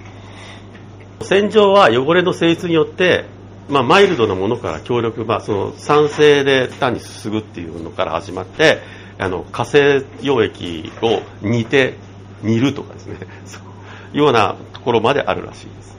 [1.22, 3.26] 洗浄は汚れの性質によって、
[3.70, 8.80] まあ、マイルドなものから強力、まあ、その酸性で単にすすぐっていうのから始まって、
[9.18, 9.78] あの、火星
[10.22, 11.95] 溶液を煮て、
[12.43, 15.97] 煮るとかですね、 そういうようなところまであるらしいです。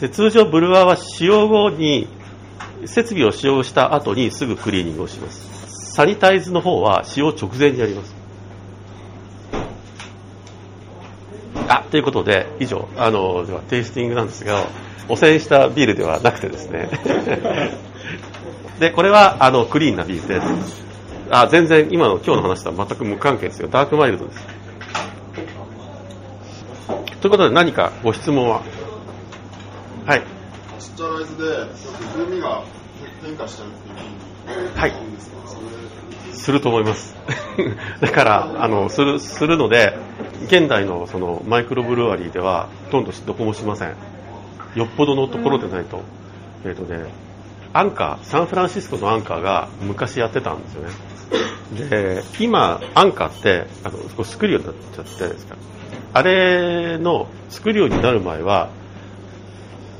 [0.00, 2.08] で通常ブルワーは使用後に
[2.86, 5.92] 設備を使用した後にすぐクリーニングをします。
[5.94, 8.14] サニタイズの方は使用直前にやります。
[11.68, 12.88] あということで以上。
[12.96, 14.66] あのではテイスティングなんですが
[15.08, 16.88] 汚染したビールではなくてですね。
[18.80, 20.84] でこれはあのクリーンなビールです。
[21.30, 23.68] あ全然今の今日の話とは全く無関係ですよ。
[23.68, 24.44] ダークマイルドです。
[27.20, 28.62] ということで何かご質問は？
[30.04, 30.33] はい。
[30.84, 31.44] パスチャライズで、
[32.12, 32.62] 風味が
[33.22, 34.92] 変化しちゃうっていうはい。
[36.34, 37.16] すると思います。
[38.00, 39.96] だから、あの、する、するので、
[40.44, 43.96] 現代のそのマイクロブルワリーでは、ほとんどどこもしません。
[44.74, 46.02] よっぽどのところでないと。
[46.64, 47.04] えっ、ー、とね、
[47.72, 50.90] アンカー、サンフランシスコのアンカーが昔やってたんですよね。
[51.88, 55.56] で、今、アンカーって、あの、作るようになっちゃってないですか。
[56.12, 58.68] あれの作るようになる前は、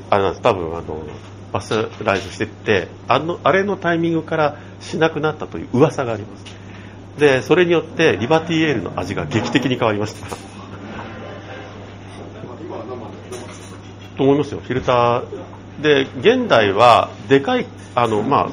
[0.09, 1.03] あの多分あの
[1.51, 6.45] バスライズしてってあのあれのタイミングからしなくなったという噂があります。
[7.17, 10.35] でそれによってリバティエールの味が劇的に変わりました。
[14.17, 14.59] と思いますよ。
[14.61, 15.23] フィルター。
[15.81, 18.49] で現代はでかいあのま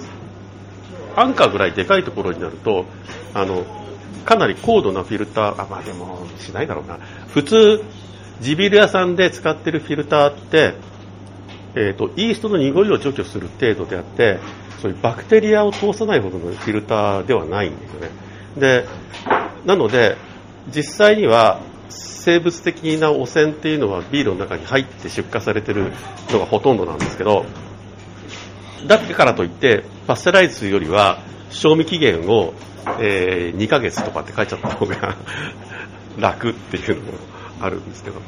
[1.17, 2.87] あアンカーぐらいでかいところになると
[3.35, 3.65] あの
[4.25, 6.99] かなり高度なフィルターあまあでもしないだろうな。
[7.29, 7.83] 普通
[8.41, 10.75] 地ビール屋さんで使ってるフィルターって
[11.75, 14.39] えーと、イーストの濁りを除去する程度であって
[14.81, 18.11] そういうバクテリアを通さないほどのフィルターではないんですよね
[18.57, 18.87] で
[19.65, 20.17] なので
[20.75, 25.93] 実際には生物的な汚染っていうのはビールの中に入って出荷されてる
[26.31, 27.45] のがほとんどなんですけど
[28.87, 32.55] だからといってパステライズよりは賞味期限を、
[33.01, 35.17] えー、2ヶ月とかって書いちゃった方が
[36.19, 37.19] 楽っていうのも
[37.61, 38.21] あるんですけど。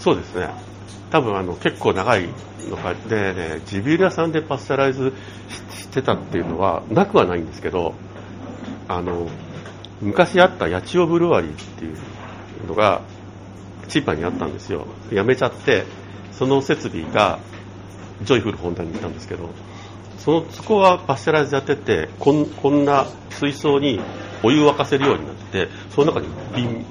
[0.00, 0.48] そうですね。
[1.10, 2.28] 多分あの結構長い
[2.68, 5.12] のかでね、地ビール屋さんでパスチャライズ
[5.70, 7.94] してたっていうのはなくはないんですけど、
[8.88, 9.28] あの、
[10.00, 13.02] 昔あった八千代ブルワリーっていうのが
[13.88, 14.86] 千葉にあったんですよ。
[15.10, 15.84] やめちゃって、
[16.32, 17.38] その設備が
[18.22, 19.50] ジョイフルホンダに行ったんですけど、
[20.18, 24.00] そのそこはパスチャライズやっててこんこんな水槽に
[24.42, 26.28] お湯を沸かせるようになってその中に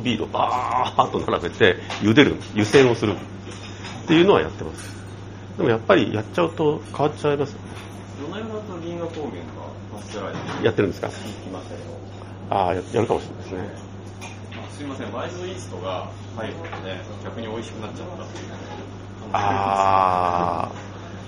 [0.03, 3.13] ビールをバーッと並べて茹でる湯煎をする。
[3.13, 4.95] っていうのはやってます。
[5.57, 7.57] でもやっぱりやっちゃうと変わっちゃいます
[8.31, 9.41] 米山と銀河高原が
[9.95, 11.09] パスチャライズやってるんですか？
[12.49, 13.69] ああややるかもしれないですね。
[14.71, 15.11] すいません。
[15.11, 18.47] バイズイーストが入るので逆に美味しくなっちゃったっていう。
[19.33, 20.71] ああ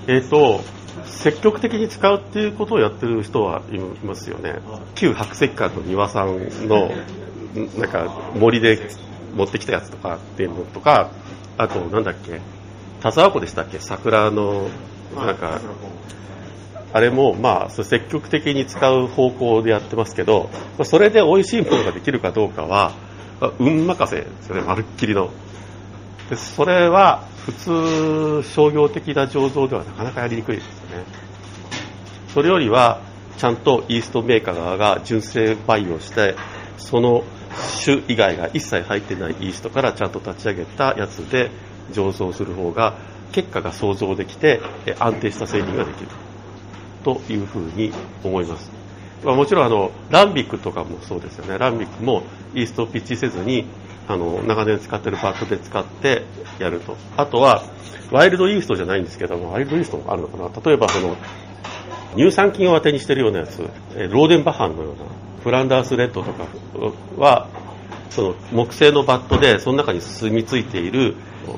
[0.07, 0.61] えっ、ー、と
[1.05, 4.59] 積極的に使うっていうことをやってる人はいますよね。
[4.95, 6.91] 旧白石館の庭さんの、
[7.77, 8.89] なんか森で
[9.35, 11.11] 持ってきたやつとかっていうのとか、
[11.57, 12.41] あとなんだっけ、
[13.01, 14.67] 田沢湖でしたっけ桜の、
[15.15, 15.59] なんか、
[16.91, 20.49] あれも、まあ、積極的に使う方向でやってますけど、
[20.83, 22.93] それで美味しいものができるかどうかは、
[23.59, 25.29] 運任せですよね、まるっきりの。
[26.29, 31.03] でそれは普通商業的な醸造ではなかなかやりにくいですよね
[32.33, 33.01] それよりは
[33.37, 36.35] ちゃんとイーストメーカー側が純正培養して
[36.77, 37.23] その
[37.83, 41.49] 種以外が一切入ってないイーストからちゃんと立ち上げたやつで
[41.91, 42.97] 醸造する方が
[43.31, 44.61] 結果が想像できて
[44.99, 46.09] 安定した製品ができる
[47.03, 47.91] というふうに
[48.23, 48.71] 思います。
[49.23, 51.57] ま、もちろんあのランビックとかもそうですよね。
[51.57, 52.23] ランビックも
[52.53, 53.65] イーストをピッチせずに
[54.09, 56.23] あの長年使ってるバットで使って
[56.57, 56.97] やると。
[57.15, 57.63] あとは
[58.11, 60.49] ワイルドイーストじゃないんですけども、ワイルドイーストもあるのかな。
[60.65, 61.15] 例えばその
[62.15, 63.61] 乳酸菌を当てにしてるようなやつ、
[64.09, 64.99] ローデンバハンのような
[65.43, 66.47] フランダースレッドとか
[67.17, 67.47] は
[68.09, 71.15] その木製のバットでその中に住み着いている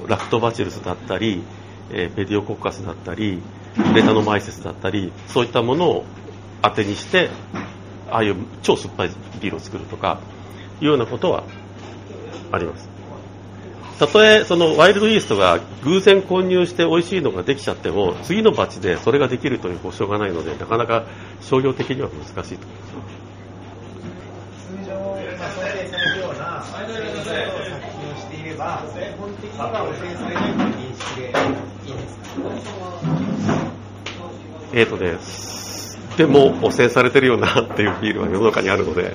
[0.07, 1.43] ラクトバチルスだったり、
[1.91, 3.41] えペディオコッカスだったり
[3.95, 6.05] レタノマイセスだったりそういったものを
[6.61, 7.29] 当てにして
[8.09, 9.09] ああいう超酸っぱい
[9.41, 10.19] ビールを作るとか
[10.81, 11.43] いうようなことは
[12.51, 12.89] あります。
[13.99, 21.05] たとえそのワイルドイーストが偶然混入して美味しいのができちゃっても次のバチでそれができるという保証がないのでなかなか
[21.39, 22.65] 商業的には難しいと。
[32.41, 33.61] 思います
[34.73, 35.17] えーとね、
[36.17, 39.13] でも汚染されてるよなっていうビールは世の中にあるので、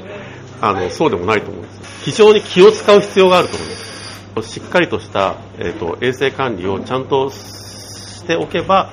[0.61, 2.05] あの、そうでもないと思うんです。
[2.05, 4.53] 非常に気を使う必要があると思います。
[4.53, 8.93] しっかりとした、えーと衛生管理をちゃんとしておけば、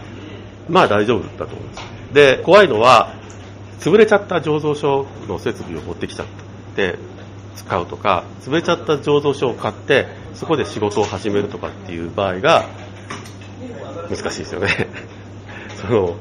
[0.69, 2.13] まあ大丈夫だと思います。
[2.13, 3.15] で、怖いのは、
[3.79, 6.25] 潰れちゃった醸造所の設備を持ってきちゃっ
[6.75, 6.97] て
[7.55, 12.65] 使うとか、潰れちゃった醸造所を買って、そこで仕事を始めるとかっていう場合が
[14.09, 14.87] 難しいですよね。
[15.81, 16.15] その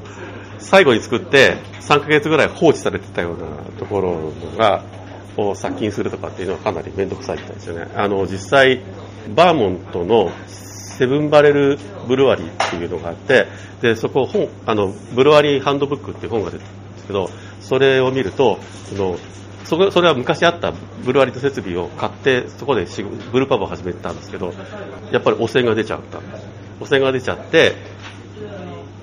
[0.59, 3.45] 最後に作って3ヶ月ぐらい放置されてたような
[3.77, 4.83] ところが
[5.37, 7.91] を殺菌するとかっていうのはかなり面倒くさいみたいですよね。
[7.95, 8.81] あの実際
[9.35, 13.47] バーモントのセブンバレルブルワリーっていうのがあって
[13.81, 17.29] でそこ本あのブルワリーハンドブックっていう本が出てるんですけど
[17.61, 18.59] それを見ると
[18.89, 19.17] その
[19.63, 20.71] そこそれは昔あった
[21.03, 22.85] ブルワリーの設備を買ってそこで
[23.31, 24.53] ブルパブを始めたんですけど
[25.11, 26.19] やっぱり汚染が出ちゃった
[26.79, 27.75] 汚染が出ちゃって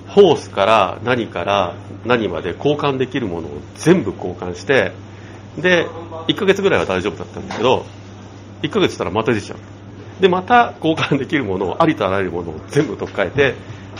[0.07, 1.75] ホースから何から
[2.05, 4.91] 何まで交換できるものを全部交換して
[5.57, 5.87] で
[6.27, 7.85] 1ヶ月ぐらいは大丈夫だったんだけど
[8.61, 13.55] 1ヶ月したらまた出ちゃうでまた交換できるものをありとあらゆるものを全部取っ換えて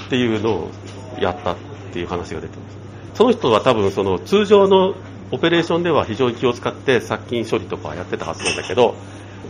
[0.08, 0.72] っていうのを
[1.20, 1.58] やったっ
[1.92, 2.78] ていう話が出てます
[3.16, 4.96] その人は多分その通常の
[5.32, 8.96] オペレーションでは非常に気を使って殺菌処理とかやってたはずなんだけど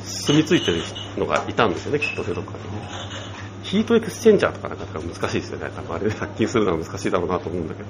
[0.04, 0.82] 住み着いてる
[1.18, 2.82] のがいたんですよねきっとねどっかにね
[3.64, 5.72] ヒートエクスチェンジャーとかなかなか難しいですよね。
[5.74, 7.90] 多分あれで殺菌するのは難しいだろうなと思うんだけど。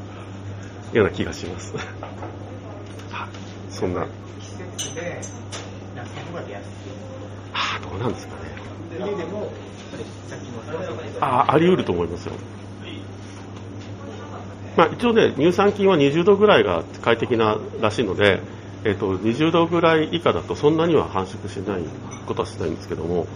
[0.94, 1.74] ような気がします。
[3.82, 4.06] はいそんな。
[4.38, 4.48] 季
[4.86, 5.20] 節で
[5.96, 6.68] 夏の方が出やすい。
[7.54, 8.42] ああ、どうなんですかね。
[11.20, 12.34] ああ、あり得ると思いますよ。
[14.78, 18.40] まあ一応ね、乳酸菌は20度ぐらいが快適ならしいので、
[18.86, 21.84] えっ、と、20度ぐらい以下だとそんなには繁殖しない
[22.26, 23.28] ことはしないんですけども、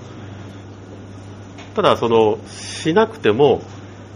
[1.75, 3.61] ただその、しなくても、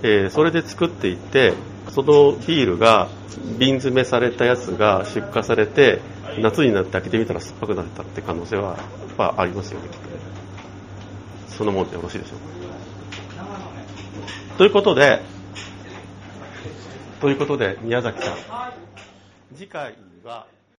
[0.02, 1.54] えーそれで作っていって、
[1.92, 3.10] そのビールが
[3.58, 6.02] 瓶詰めされたやつが出荷されて、
[6.40, 8.78] 夏になって開けてみたら酸っぱくなったって可能性は、やっ
[9.18, 10.16] ぱありますよね、きっとね。
[11.48, 12.50] そのもんでよろしいでしょうか。
[14.58, 15.22] ということで、
[17.20, 18.36] ということで、宮崎さん、
[19.56, 20.48] 次回は、